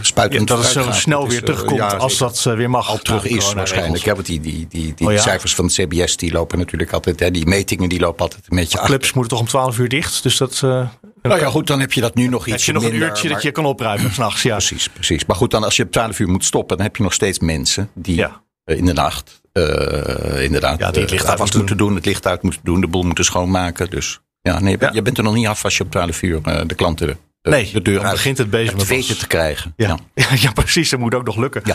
spuitend 0.00 0.48
ja, 0.48 0.54
Dat 0.54 0.64
het 0.64 0.72
zo 0.72 0.92
snel 0.92 1.28
weer 1.28 1.42
terugkomt 1.42 1.80
als 1.98 2.18
dat 2.18 2.42
weer 2.42 2.70
mag. 2.70 2.88
Al 2.88 2.98
terug 2.98 3.26
is 3.26 3.52
waarschijnlijk. 3.52 4.04
Ja, 4.04 4.14
want 4.14 4.26
die, 4.26 4.40
die, 4.40 4.66
die, 4.68 4.94
die 4.94 5.08
oh, 5.08 5.18
cijfers 5.18 5.54
van 5.54 5.64
het 5.64 5.74
CBS 5.74 6.16
die 6.16 6.32
lopen 6.32 6.58
natuurlijk 6.58 6.92
altijd. 6.92 7.20
Hè, 7.20 7.30
die 7.30 7.46
metingen 7.46 7.88
die 7.88 8.00
lopen 8.00 8.20
altijd 8.20 8.46
een 8.48 8.56
beetje 8.56 8.78
Clubs 8.78 9.12
moeten 9.12 9.30
toch 9.30 9.40
om 9.40 9.46
12 9.46 9.78
uur 9.78 9.88
dicht. 9.88 10.22
Dus 10.22 10.36
dat. 10.36 10.60
Uh, 10.64 10.88
nou 11.22 11.40
ja, 11.40 11.48
goed, 11.48 11.66
dan 11.66 11.80
heb 11.80 11.92
je 11.92 12.00
dat 12.00 12.14
nu 12.14 12.26
nog 12.26 12.46
iets. 12.46 12.66
Heb 12.66 12.74
je 12.74 12.80
nog 12.82 12.90
een 12.92 13.00
uurtje 13.00 13.28
dat 13.28 13.42
je 13.42 13.50
kan 13.50 13.64
opruimen 13.64 14.12
s'nachts. 14.14 14.42
Ja. 14.42 14.56
Precies, 14.56 14.88
precies. 14.88 15.24
Maar 15.24 15.36
goed, 15.36 15.50
dan 15.50 15.64
als 15.64 15.76
je 15.76 15.82
op 15.82 15.92
12 15.92 16.18
uur 16.18 16.28
moet 16.28 16.44
stoppen, 16.44 16.76
dan 16.76 16.86
heb 16.86 16.96
je 16.96 17.02
nog 17.02 17.12
steeds 17.12 17.38
mensen 17.38 17.90
die 17.94 18.26
in 18.64 18.84
de 18.84 18.92
nacht. 18.92 19.42
Uh, 19.52 20.42
inderdaad, 20.42 20.78
ja, 20.78 20.86
het 20.86 21.10
licht 21.10 21.26
uit 21.26 21.54
moeten 21.54 21.76
doen, 21.76 21.94
het 21.94 22.04
licht 22.04 22.26
uit 22.26 22.42
moeten 22.42 22.60
doen, 22.64 22.80
de 22.80 22.86
boel 22.86 23.02
moeten 23.02 23.24
schoonmaken. 23.24 23.90
Dus 23.90 24.20
ja, 24.40 24.60
nee, 24.60 24.76
je 24.92 25.02
bent 25.02 25.18
er 25.18 25.24
nog 25.24 25.34
niet 25.34 25.46
af 25.46 25.64
als 25.64 25.76
je 25.76 25.84
op 25.84 25.90
12 25.90 26.22
uur 26.22 26.40
uh, 26.46 26.60
de 26.66 26.74
klanten 26.74 27.18
nee, 27.50 27.70
de 27.72 27.82
deur 27.82 28.00
uit. 28.00 28.12
begint 28.12 28.38
het 28.38 28.50
bezig 28.50 28.76
met 28.76 28.86
weten 28.86 29.18
te 29.18 29.26
krijgen. 29.26 29.72
Ja. 29.76 29.98
Ja. 30.14 30.26
ja, 30.40 30.52
precies. 30.52 30.90
Dat 30.90 31.00
moet 31.00 31.14
ook 31.14 31.24
nog 31.24 31.36
lukken. 31.36 31.62
Ja. 31.64 31.74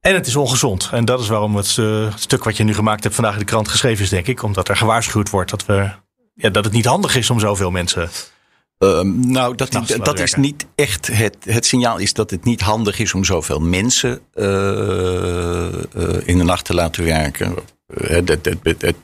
En 0.00 0.14
het 0.14 0.26
is 0.26 0.36
ongezond. 0.36 0.88
En 0.92 1.04
dat 1.04 1.20
is 1.20 1.28
waarom 1.28 1.56
het, 1.56 1.76
uh, 1.76 2.04
het, 2.04 2.20
stuk 2.20 2.44
wat 2.44 2.56
je 2.56 2.64
nu 2.64 2.74
gemaakt 2.74 3.02
hebt 3.02 3.14
vandaag 3.14 3.32
in 3.32 3.38
de 3.38 3.44
krant 3.44 3.68
geschreven 3.68 4.04
is, 4.04 4.10
denk 4.10 4.26
ik. 4.26 4.42
Omdat 4.42 4.68
er 4.68 4.76
gewaarschuwd 4.76 5.30
wordt 5.30 5.50
dat, 5.50 5.66
we, 5.66 5.90
ja, 6.34 6.50
dat 6.50 6.64
het 6.64 6.72
niet 6.72 6.84
handig 6.84 7.16
is 7.16 7.30
om 7.30 7.40
zoveel 7.40 7.70
mensen. 7.70 8.10
Uh, 8.78 9.00
nou, 9.00 9.54
dat, 9.54 9.72
dat 10.02 10.18
is 10.18 10.34
niet 10.34 10.66
echt 10.74 11.06
het, 11.06 11.36
het 11.44 11.66
signaal 11.66 11.98
is 11.98 12.12
dat 12.12 12.30
het 12.30 12.44
niet 12.44 12.60
handig 12.60 12.98
is 12.98 13.14
om 13.14 13.24
zoveel 13.24 13.60
mensen 13.60 14.20
uh, 14.34 14.44
in 16.24 16.38
de 16.38 16.44
nacht 16.44 16.64
te 16.64 16.74
laten 16.74 17.04
werken. 17.04 17.54
Het, 17.86 18.28
het, 18.28 18.48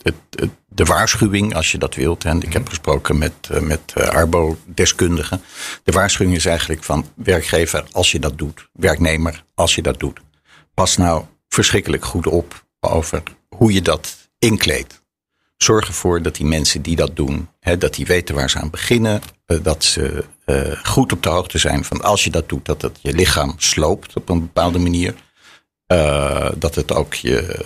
het, 0.02 0.50
de 0.68 0.84
waarschuwing, 0.84 1.54
als 1.54 1.72
je 1.72 1.78
dat 1.78 1.94
wilt. 1.94 2.24
En 2.24 2.42
ik 2.42 2.52
heb 2.52 2.68
gesproken 2.68 3.18
met, 3.18 3.32
eh, 3.50 3.60
met 3.60 3.80
eh, 3.94 4.08
Arbo-deskundigen. 4.08 5.42
De 5.84 5.92
waarschuwing 5.92 6.36
is 6.36 6.46
eigenlijk 6.46 6.84
van 6.84 7.06
werkgever 7.14 7.84
als 7.92 8.12
je 8.12 8.18
dat 8.18 8.38
doet. 8.38 8.68
Werknemer 8.72 9.44
als 9.54 9.74
je 9.74 9.82
dat 9.82 9.98
doet. 9.98 10.20
Pas 10.74 10.96
nou 10.96 11.24
verschrikkelijk 11.48 12.04
goed 12.04 12.26
op 12.26 12.66
over 12.80 13.22
hoe 13.48 13.72
je 13.72 13.82
dat 13.82 14.30
inkleedt. 14.38 15.02
Zorg 15.56 15.86
ervoor 15.86 16.22
dat 16.22 16.34
die 16.34 16.46
mensen 16.46 16.82
die 16.82 16.96
dat 16.96 17.16
doen, 17.16 17.48
hè, 17.58 17.78
dat 17.78 17.94
die 17.94 18.06
weten 18.06 18.34
waar 18.34 18.50
ze 18.50 18.58
aan 18.58 18.70
beginnen. 18.70 19.20
Eh, 19.46 19.58
dat 19.62 19.84
ze 19.84 20.24
goed 20.82 21.12
op 21.12 21.22
de 21.22 21.28
hoogte 21.28 21.58
zijn 21.58 21.84
van 21.84 22.02
als 22.02 22.24
je 22.24 22.30
dat 22.30 22.48
doet, 22.48 22.64
dat 22.64 22.82
het 22.82 22.98
je 23.02 23.12
lichaam 23.12 23.54
sloopt 23.56 24.16
op 24.16 24.28
een 24.28 24.40
bepaalde 24.40 24.78
manier. 24.78 25.14
Uh, 25.92 26.48
dat 26.56 26.74
het 26.74 26.92
ook 26.92 27.14
je 27.14 27.64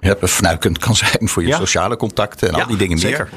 uh, 0.00 0.12
vernuikend 0.20 0.78
kan 0.78 0.96
zijn 0.96 1.28
voor 1.28 1.44
je 1.44 1.54
sociale 1.54 1.96
contacten 1.96 2.48
en 2.48 2.54
al 2.54 2.66
die 2.66 2.76
dingen 2.76 2.98
meer. 3.02 3.28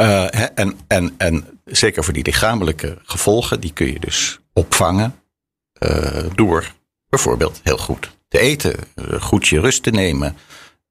Uh, 0.00 0.58
en, 0.58 0.78
en, 0.86 1.14
en 1.16 1.60
zeker 1.64 2.04
voor 2.04 2.12
die 2.12 2.24
lichamelijke 2.24 2.98
gevolgen, 3.02 3.60
die 3.60 3.72
kun 3.72 3.86
je 3.86 4.00
dus 4.00 4.40
opvangen 4.52 5.14
door 6.34 6.72
bijvoorbeeld 7.08 7.60
heel 7.62 7.78
goed 7.78 8.10
te 8.28 8.38
eten, 8.38 8.74
goed 9.20 9.48
je 9.48 9.60
rust 9.60 9.82
te 9.82 9.90
nemen. 9.90 10.36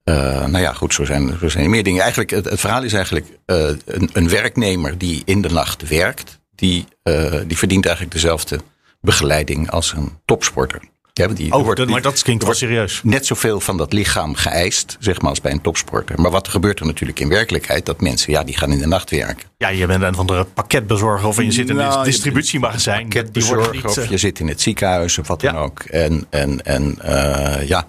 nou 0.03 0.59
ja, 0.59 0.73
goed, 0.73 0.93
zo 0.93 1.05
zijn, 1.05 1.37
zo 1.39 1.49
zijn 1.49 1.63
er 1.63 1.69
meer 1.69 1.83
dingen. 1.83 2.01
Eigenlijk, 2.01 2.29
het, 2.29 2.45
het 2.45 2.59
verhaal 2.59 2.83
is 2.83 2.93
eigenlijk 2.93 3.25
een, 3.45 4.09
een, 4.13 4.29
werknemer 4.29 4.97
die 4.97 5.21
in 5.25 5.41
de 5.41 5.49
nacht 5.49 5.87
werkt, 5.87 6.39
die, 6.55 6.85
die 7.47 7.57
verdient 7.57 7.85
eigenlijk 7.85 8.15
dezelfde 8.15 8.59
begeleiding 9.01 9.71
als 9.71 9.93
een 9.93 10.19
topsporter. 10.25 10.81
Ja, 11.21 11.27
die, 11.27 11.53
oh, 11.53 11.63
wordt, 11.63 11.89
maar 11.89 12.01
dat 12.01 12.21
klinkt 12.21 12.43
wel 12.43 12.53
serieus. 12.53 13.01
Net 13.03 13.25
zoveel 13.25 13.59
van 13.59 13.77
dat 13.77 13.93
lichaam 13.93 14.35
geëist, 14.35 14.97
zeg 14.99 15.21
maar, 15.21 15.29
als 15.29 15.41
bij 15.41 15.51
een 15.51 15.61
topsporter. 15.61 16.21
Maar 16.21 16.31
wat 16.31 16.47
gebeurt 16.47 16.79
er 16.79 16.85
natuurlijk 16.85 17.19
in 17.19 17.29
werkelijkheid? 17.29 17.85
Dat 17.85 18.01
mensen, 18.01 18.31
ja, 18.31 18.43
die 18.43 18.57
gaan 18.57 18.71
in 18.71 18.79
de 18.79 18.87
nacht 18.87 19.09
werken. 19.09 19.47
Ja, 19.57 19.67
je 19.67 19.85
bent 19.85 20.03
een 20.03 20.15
van 20.15 20.27
de 20.27 20.45
pakketbezorger 20.53 21.27
of 21.27 21.41
je 21.41 21.51
zit 21.51 21.69
in 21.69 21.75
nou, 21.75 21.97
een 21.97 22.03
distributiemagazijn. 22.03 23.01
Pakketbezorger 23.01 23.87
of 23.87 24.09
je 24.09 24.17
zit 24.17 24.39
in 24.39 24.47
het 24.47 24.61
ziekenhuis 24.61 25.17
of 25.17 25.27
wat 25.27 25.41
dan 25.41 25.55
ook. 25.55 25.79
En, 25.79 26.25
en, 26.29 26.65
en 26.65 26.97
uh, 27.05 27.67
ja, 27.67 27.87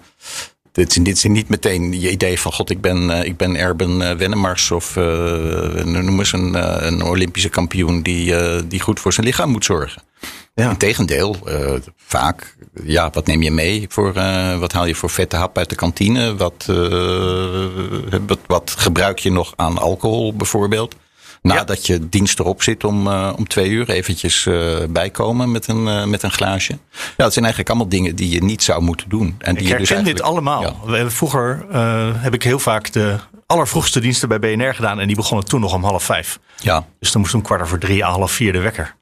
dit, 0.71 1.05
dit 1.05 1.17
is 1.17 1.23
niet 1.23 1.49
meteen 1.49 1.99
je 2.01 2.11
idee 2.11 2.39
van... 2.39 2.53
god, 2.53 2.69
ik 2.69 2.81
ben, 2.81 3.09
uh, 3.09 3.23
ik 3.23 3.37
ben 3.37 3.55
Erben 3.55 4.01
uh, 4.01 4.11
Wennemars 4.11 4.71
of 4.71 4.95
noem 4.95 6.19
eens 6.19 6.33
een, 6.33 6.85
een 6.87 7.01
Olympische 7.01 7.49
kampioen... 7.49 8.01
Die, 8.01 8.35
die 8.67 8.79
goed 8.79 8.99
voor 8.99 9.13
zijn 9.13 9.25
lichaam 9.25 9.49
moet 9.49 9.65
zorgen. 9.65 10.01
Ja. 10.55 10.69
Integendeel, 10.69 11.37
uh, 11.47 11.73
vaak, 11.95 12.55
ja, 12.83 13.09
wat 13.09 13.25
neem 13.25 13.41
je 13.41 13.51
mee? 13.51 13.85
Voor, 13.89 14.17
uh, 14.17 14.57
wat 14.59 14.71
haal 14.71 14.85
je 14.85 14.95
voor 14.95 15.09
vette 15.09 15.35
hap 15.35 15.57
uit 15.57 15.69
de 15.69 15.75
kantine? 15.75 16.35
Wat, 16.35 16.67
uh, 16.69 17.65
wat, 18.27 18.39
wat 18.47 18.75
gebruik 18.77 19.19
je 19.19 19.31
nog 19.31 19.53
aan 19.55 19.77
alcohol 19.77 20.35
bijvoorbeeld? 20.35 20.95
Nadat 21.41 21.85
je 21.85 22.09
dienst 22.09 22.39
erop 22.39 22.63
zit 22.63 22.83
om, 22.83 23.07
om 23.07 23.47
twee 23.47 23.69
uur 23.69 23.89
eventjes 23.89 24.47
bijkomen 24.89 25.51
met 25.51 25.67
een, 25.67 26.09
met 26.09 26.23
een 26.23 26.31
glaasje. 26.31 26.71
Ja, 26.71 26.99
dat 27.15 27.33
zijn 27.33 27.45
eigenlijk 27.45 27.69
allemaal 27.69 27.89
dingen 27.89 28.15
die 28.15 28.29
je 28.29 28.43
niet 28.43 28.63
zou 28.63 28.81
moeten 28.81 29.09
doen. 29.09 29.35
En 29.37 29.55
die 29.55 29.63
ik 29.63 29.69
herken 29.69 29.97
je 29.97 30.03
dus 30.03 30.13
dit 30.13 30.21
allemaal. 30.21 30.77
Ja. 30.87 31.09
Vroeger 31.09 31.65
heb 32.17 32.33
ik 32.33 32.43
heel 32.43 32.59
vaak 32.59 32.91
de 32.91 33.15
allervroegste 33.45 33.99
diensten 33.99 34.27
bij 34.27 34.39
BNR 34.39 34.75
gedaan. 34.75 34.99
En 34.99 35.07
die 35.07 35.15
begonnen 35.15 35.45
toen 35.45 35.61
nog 35.61 35.73
om 35.73 35.83
half 35.83 36.03
vijf. 36.03 36.39
Ja. 36.57 36.85
Dus 36.99 37.11
dan 37.11 37.21
moest 37.21 37.33
om 37.33 37.41
kwart 37.41 37.61
over 37.61 37.79
drie, 37.79 38.03
half 38.03 38.31
vier 38.31 38.51
de 38.53 38.59
wekker. 38.59 38.95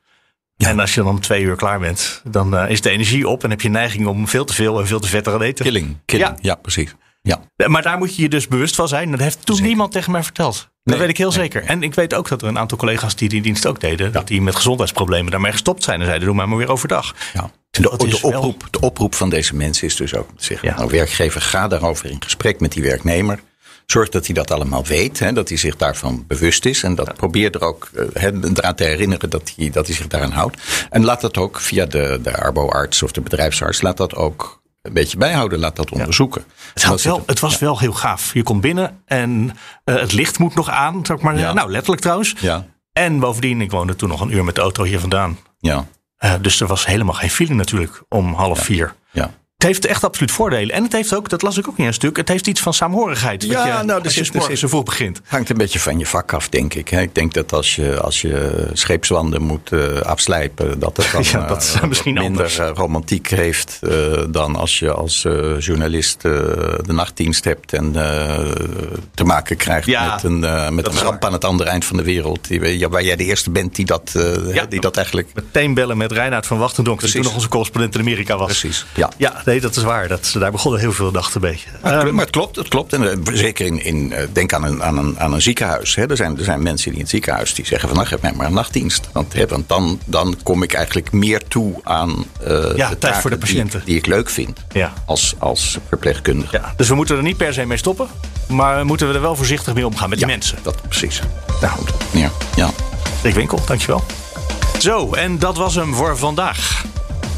Ja. 0.62 0.70
En 0.70 0.80
als 0.80 0.94
je 0.94 1.02
dan 1.02 1.10
om 1.10 1.22
twee 1.22 1.44
uur 1.44 1.56
klaar 1.56 1.80
bent, 1.80 2.22
dan 2.24 2.58
is 2.68 2.82
de 2.82 2.90
energie 2.90 3.28
op 3.28 3.44
en 3.44 3.50
heb 3.50 3.62
je 3.62 3.70
neiging 3.70 4.08
om 4.08 4.28
veel 4.28 4.46
te 4.46 4.54
veel 4.54 4.80
en 4.80 4.88
veel 4.88 5.00
te 5.00 5.08
vet 5.08 5.24
te 5.24 5.44
eten. 5.44 5.66
Killing, 5.66 5.98
killing. 6.06 6.30
Ja. 6.30 6.38
ja, 6.42 6.56
precies. 6.56 6.96
Ja. 7.22 7.42
Maar 7.68 7.82
daar 7.82 7.98
moet 7.98 8.16
je 8.16 8.22
je 8.22 8.30
dus 8.30 8.48
bewust 8.48 8.76
van 8.76 8.88
zijn. 8.88 9.12
Dat 9.12 9.20
heeft 9.20 9.46
toen 9.46 9.62
niemand 9.62 9.92
tegen 9.92 10.12
mij 10.12 10.24
verteld. 10.24 10.70
Dat 10.84 10.98
weet 10.98 11.10
ik 11.10 11.18
heel 11.18 11.32
zeker. 11.32 11.64
En 11.64 11.84
ik 11.84 11.96
weet 11.96 12.14
ook 12.14 12.28
dat 12.28 12.42
er 12.42 12.48
een 12.48 12.60
aantal 12.60 12.78
collega's 12.78 13.16
die 13.16 13.30
die 13.30 13.42
dienst 13.42 13.66
ook 13.66 13.80
deden, 13.80 14.12
dat 14.12 14.28
die 14.28 14.42
met 14.42 14.56
gezondheidsproblemen 14.56 15.32
daarmee 15.32 15.52
gestopt 15.52 15.84
zijn 15.84 16.00
en 16.00 16.06
zeiden: 16.06 16.28
doe 16.28 16.36
maar 16.36 16.50
maar 16.50 16.58
weer 16.58 16.72
overdag. 16.72 17.16
Ja. 17.34 17.52
De, 17.70 17.82
de, 17.82 18.20
oproep, 18.22 18.68
de 18.72 18.80
oproep 18.80 19.16
van 19.16 19.30
deze 19.30 19.56
mensen 19.56 19.88
is 19.88 19.96
dus 19.96 20.16
ook 20.16 20.28
te 20.38 20.44
zeggen: 20.44 20.76
nou, 20.76 20.90
werkgever, 20.90 21.42
ga 21.42 21.68
daarover 21.68 22.10
in 22.10 22.24
gesprek 22.24 22.60
met 22.60 22.72
die 22.72 22.84
werknemer. 22.84 23.40
Zorg 23.92 24.10
dat 24.10 24.26
hij 24.26 24.36
dat 24.36 24.52
allemaal 24.52 24.86
weet, 24.86 25.20
hè, 25.20 25.34
dat 25.34 25.50
hij 25.50 25.58
zich 25.58 25.76
daarvan 25.76 26.24
bewust 26.28 26.66
is. 26.66 26.84
En 26.84 26.96
dat 26.96 27.08
ja. 27.08 27.14
probeer 27.14 27.52
er 27.56 27.62
ook 27.62 27.90
uh, 27.94 28.24
eraan 28.54 28.76
te 28.76 28.84
herinneren 28.84 29.30
dat 29.30 29.54
hij, 29.56 29.70
dat 29.70 29.88
hij 29.88 29.96
zich 29.96 30.08
daaraan 30.08 30.32
houdt. 30.32 30.58
En 30.90 31.04
laat 31.04 31.22
dat 31.22 31.38
ook 31.38 31.60
via 31.60 31.86
de, 31.86 32.20
de 32.24 32.38
arboarts 32.38 33.04
of 33.04 33.12
de 33.12 33.22
bedrijfsarts, 33.22 33.82
laat 33.82 33.98
dat 33.98 34.16
ook 34.16 34.62
een 34.82 34.94
beetje 34.94 35.18
bijhouden, 35.18 35.60
laat 35.60 35.76
dat 35.76 35.92
onderzoeken. 35.92 36.44
Het, 36.74 36.84
het, 36.84 37.02
wel, 37.02 37.24
het 37.26 37.40
was 37.40 37.60
wel 37.60 37.80
heel 37.80 37.94
gaaf. 37.94 38.34
Je 38.34 38.44
komt 38.44 38.62
binnen 38.62 39.02
en 39.06 39.58
uh, 39.86 39.96
het 39.96 40.12
licht 40.12 40.40
moet 40.40 40.56
nog 40.56 40.70
aan, 40.70 41.06
zeg 41.06 41.20
maar. 41.20 41.38
Ja. 41.38 41.54
Nou, 41.54 41.72
letterlijk 41.72 42.02
trouwens. 42.02 42.36
Ja. 42.40 42.66
En 42.94 43.20
bovendien, 43.20 43.62
ik 43.62 43.72
woonde 43.72 43.96
toen 43.96 44.10
nog 44.10 44.22
een 44.22 44.34
uur 44.34 44.44
met 44.44 44.56
de 44.56 44.62
auto 44.62 44.84
hier 44.84 45.00
vandaan. 45.00 45.38
Ja. 45.60 45.86
Uh, 46.20 46.34
dus 46.42 46.62
er 46.62 46.68
was 46.68 46.86
helemaal 46.86 47.16
geen 47.16 47.30
feeling 47.30 47.58
natuurlijk 47.58 48.04
om 48.10 48.34
half 48.34 48.60
vier. 48.60 48.96
Ja 49.12 49.32
het 49.62 49.70
heeft 49.70 49.86
echt 49.86 50.04
absoluut 50.04 50.32
voordelen. 50.32 50.76
En 50.76 50.84
het 50.84 50.92
heeft 50.92 51.16
ook, 51.16 51.30
dat 51.30 51.42
las 51.42 51.58
ik 51.58 51.68
ook 51.68 51.78
in 51.78 51.86
een 51.86 51.94
stuk, 51.94 52.18
het 52.18 52.28
heeft 52.28 52.48
iets 52.48 52.62
van 52.62 52.74
saamhorigheid. 52.74 53.44
Ja, 53.44 53.66
je, 53.66 53.84
nou, 53.84 54.02
dus 54.02 54.18
als 54.18 54.28
je 54.28 54.52
is, 54.52 54.60
zo 54.60 54.68
vroeg 54.68 54.84
begint. 54.84 55.22
hangt 55.26 55.50
een 55.50 55.58
beetje 55.58 55.80
van 55.80 56.00
je 56.00 56.06
vak 56.06 56.34
af, 56.34 56.50
denk 56.50 56.74
ik. 56.74 56.92
Ik 56.92 57.16
denk 57.16 57.34
dat 57.34 57.54
als 57.54 57.76
je, 57.76 58.00
als 58.00 58.22
je 58.22 58.68
scheepswanden 58.74 59.42
moet 59.42 59.72
uh, 59.72 60.02
afslijpen, 60.02 60.80
dat 60.80 60.98
het 60.98 61.12
dan 61.14 61.24
ja, 61.24 61.48
dat 61.48 61.74
uh, 61.78 61.84
misschien 61.84 62.14
minder 62.14 62.30
anders. 62.32 62.58
romantiek 62.58 63.30
heeft 63.30 63.80
dan 64.30 64.56
als 64.56 64.80
je 64.80 64.92
als 64.92 65.22
journalist 65.60 66.22
de 66.22 66.84
nachtdienst 66.86 67.44
hebt 67.44 67.74
en 67.74 67.92
te 69.14 69.24
maken 69.24 69.58
krijgt 69.58 69.88
ja, 69.88 70.14
met 70.14 70.24
een, 70.24 70.40
met 70.76 70.88
een 70.88 70.98
ramp 70.98 71.26
aan 71.26 71.34
het 71.34 71.46
andere 71.46 71.70
eind 71.70 71.86
van 71.86 71.98
de 71.98 72.04
wereld. 72.04 72.48
Waar 72.90 73.04
jij 73.04 73.16
de 73.16 73.24
eerste 73.24 73.50
bent 73.50 73.76
die 73.76 73.86
dat, 73.86 74.12
ja, 74.54 74.66
die 74.66 74.80
dat 74.80 74.96
eigenlijk... 74.96 75.28
Meteen 75.34 75.74
bellen 75.74 75.98
met 75.98 76.12
Reinhard 76.12 76.46
van 76.46 76.58
Wachtendonk, 76.58 77.00
die 77.02 77.12
toen 77.12 77.24
nog 77.24 77.34
onze 77.34 77.48
correspondent 77.48 77.96
in 77.96 78.02
Amerika 78.02 78.38
was. 78.38 78.48
Precies, 78.48 78.86
ja. 78.96 79.10
Ja, 79.18 79.42
nee, 79.52 79.62
dat 79.62 79.76
is 79.76 79.84
waar. 79.84 80.08
Dat, 80.08 80.36
daar 80.40 80.52
begonnen 80.52 80.80
heel 80.80 80.92
veel 80.92 81.12
dachten 81.12 81.42
mee. 81.42 81.64
Maar, 81.82 82.08
um, 82.08 82.14
maar, 82.14 82.24
het 82.24 82.34
klopt, 82.34 82.56
het 82.56 82.68
klopt. 82.68 82.94
En 82.94 83.02
uh, 83.02 83.12
zeker 83.34 83.66
in, 83.66 83.84
in 83.84 84.12
uh, 84.12 84.18
denk 84.32 84.54
aan 84.54 84.64
een, 84.64 84.84
aan 84.84 84.98
een, 84.98 85.20
aan 85.20 85.34
een 85.34 85.42
ziekenhuis. 85.42 85.96
Hè. 85.96 86.10
Er, 86.10 86.18
zijn, 86.18 86.38
er 86.38 86.44
zijn 86.44 86.62
mensen 86.62 86.86
die 86.86 86.94
in 86.94 87.02
het 87.02 87.10
ziekenhuis 87.10 87.54
die 87.54 87.66
zeggen 87.66 87.88
van 87.88 87.98
nou 87.98 88.10
geef 88.10 88.22
mij 88.22 88.34
maar 88.34 88.46
een 88.46 88.54
nachtdienst. 88.54 89.10
Want, 89.14 89.34
hè, 89.34 89.48
want 89.48 89.70
dan, 89.70 90.00
dan 90.06 90.38
kom 90.44 90.64
ik 90.64 90.74
eigenlijk 90.74 91.12
meer 91.12 91.42
toe 91.48 91.80
aan 91.84 92.26
uh, 92.48 92.76
ja, 92.76 92.90
de 92.90 92.98
tijd 92.98 93.16
voor 93.16 93.30
de 93.30 93.38
patiënten. 93.38 93.80
Die, 93.80 93.88
die 93.88 93.98
ik 93.98 94.06
leuk 94.06 94.30
vind 94.30 94.60
ja. 94.72 94.94
als, 95.06 95.36
als 95.38 95.78
verpleegkundige. 95.88 96.56
Ja, 96.56 96.74
dus 96.78 96.88
we 96.88 96.96
moeten 96.96 97.18
er 97.18 97.24
niet 97.24 97.38
per 97.38 97.54
se 97.54 97.66
mee 97.66 97.78
stoppen. 97.78 98.08
Maar 98.48 98.86
moeten 98.86 99.08
we 99.08 99.14
er 99.14 99.22
wel 99.22 99.36
voorzichtig 99.36 99.74
mee 99.74 99.86
omgaan 99.86 100.10
met 100.10 100.20
ja, 100.20 100.26
die 100.26 100.36
mensen. 100.36 100.58
Dat 100.62 100.82
precies. 100.88 101.22
Nou 101.62 101.74
goed. 101.74 101.92
Ja. 102.12 102.32
ja. 102.56 102.70
Dick 103.22 103.34
Winkel, 103.34 103.60
dankjewel. 103.66 104.04
Zo, 104.80 105.14
en 105.14 105.40
dat 105.40 105.58
was 105.58 105.76
hem 105.76 105.94
voor 105.94 106.18
vandaag. 106.18 106.86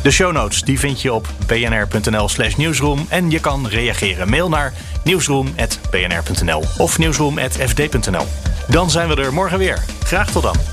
De 0.03 0.11
show 0.11 0.31
notes 0.31 0.61
die 0.61 0.79
vind 0.79 1.01
je 1.01 1.13
op 1.13 1.27
bnr.nl 1.47 2.29
slash 2.29 2.55
nieuwsroom. 2.55 3.05
En 3.09 3.31
je 3.31 3.39
kan 3.39 3.67
reageren. 3.67 4.29
Mail 4.29 4.49
naar 4.49 4.73
nieuwsroom.bnr.nl 5.03 6.63
of 6.77 6.97
nieuwsroom.fd.nl. 6.97 8.25
Dan 8.67 8.89
zijn 8.89 9.07
we 9.07 9.15
er 9.15 9.33
morgen 9.33 9.57
weer. 9.57 9.83
Graag 10.03 10.31
tot 10.31 10.43
dan. 10.43 10.72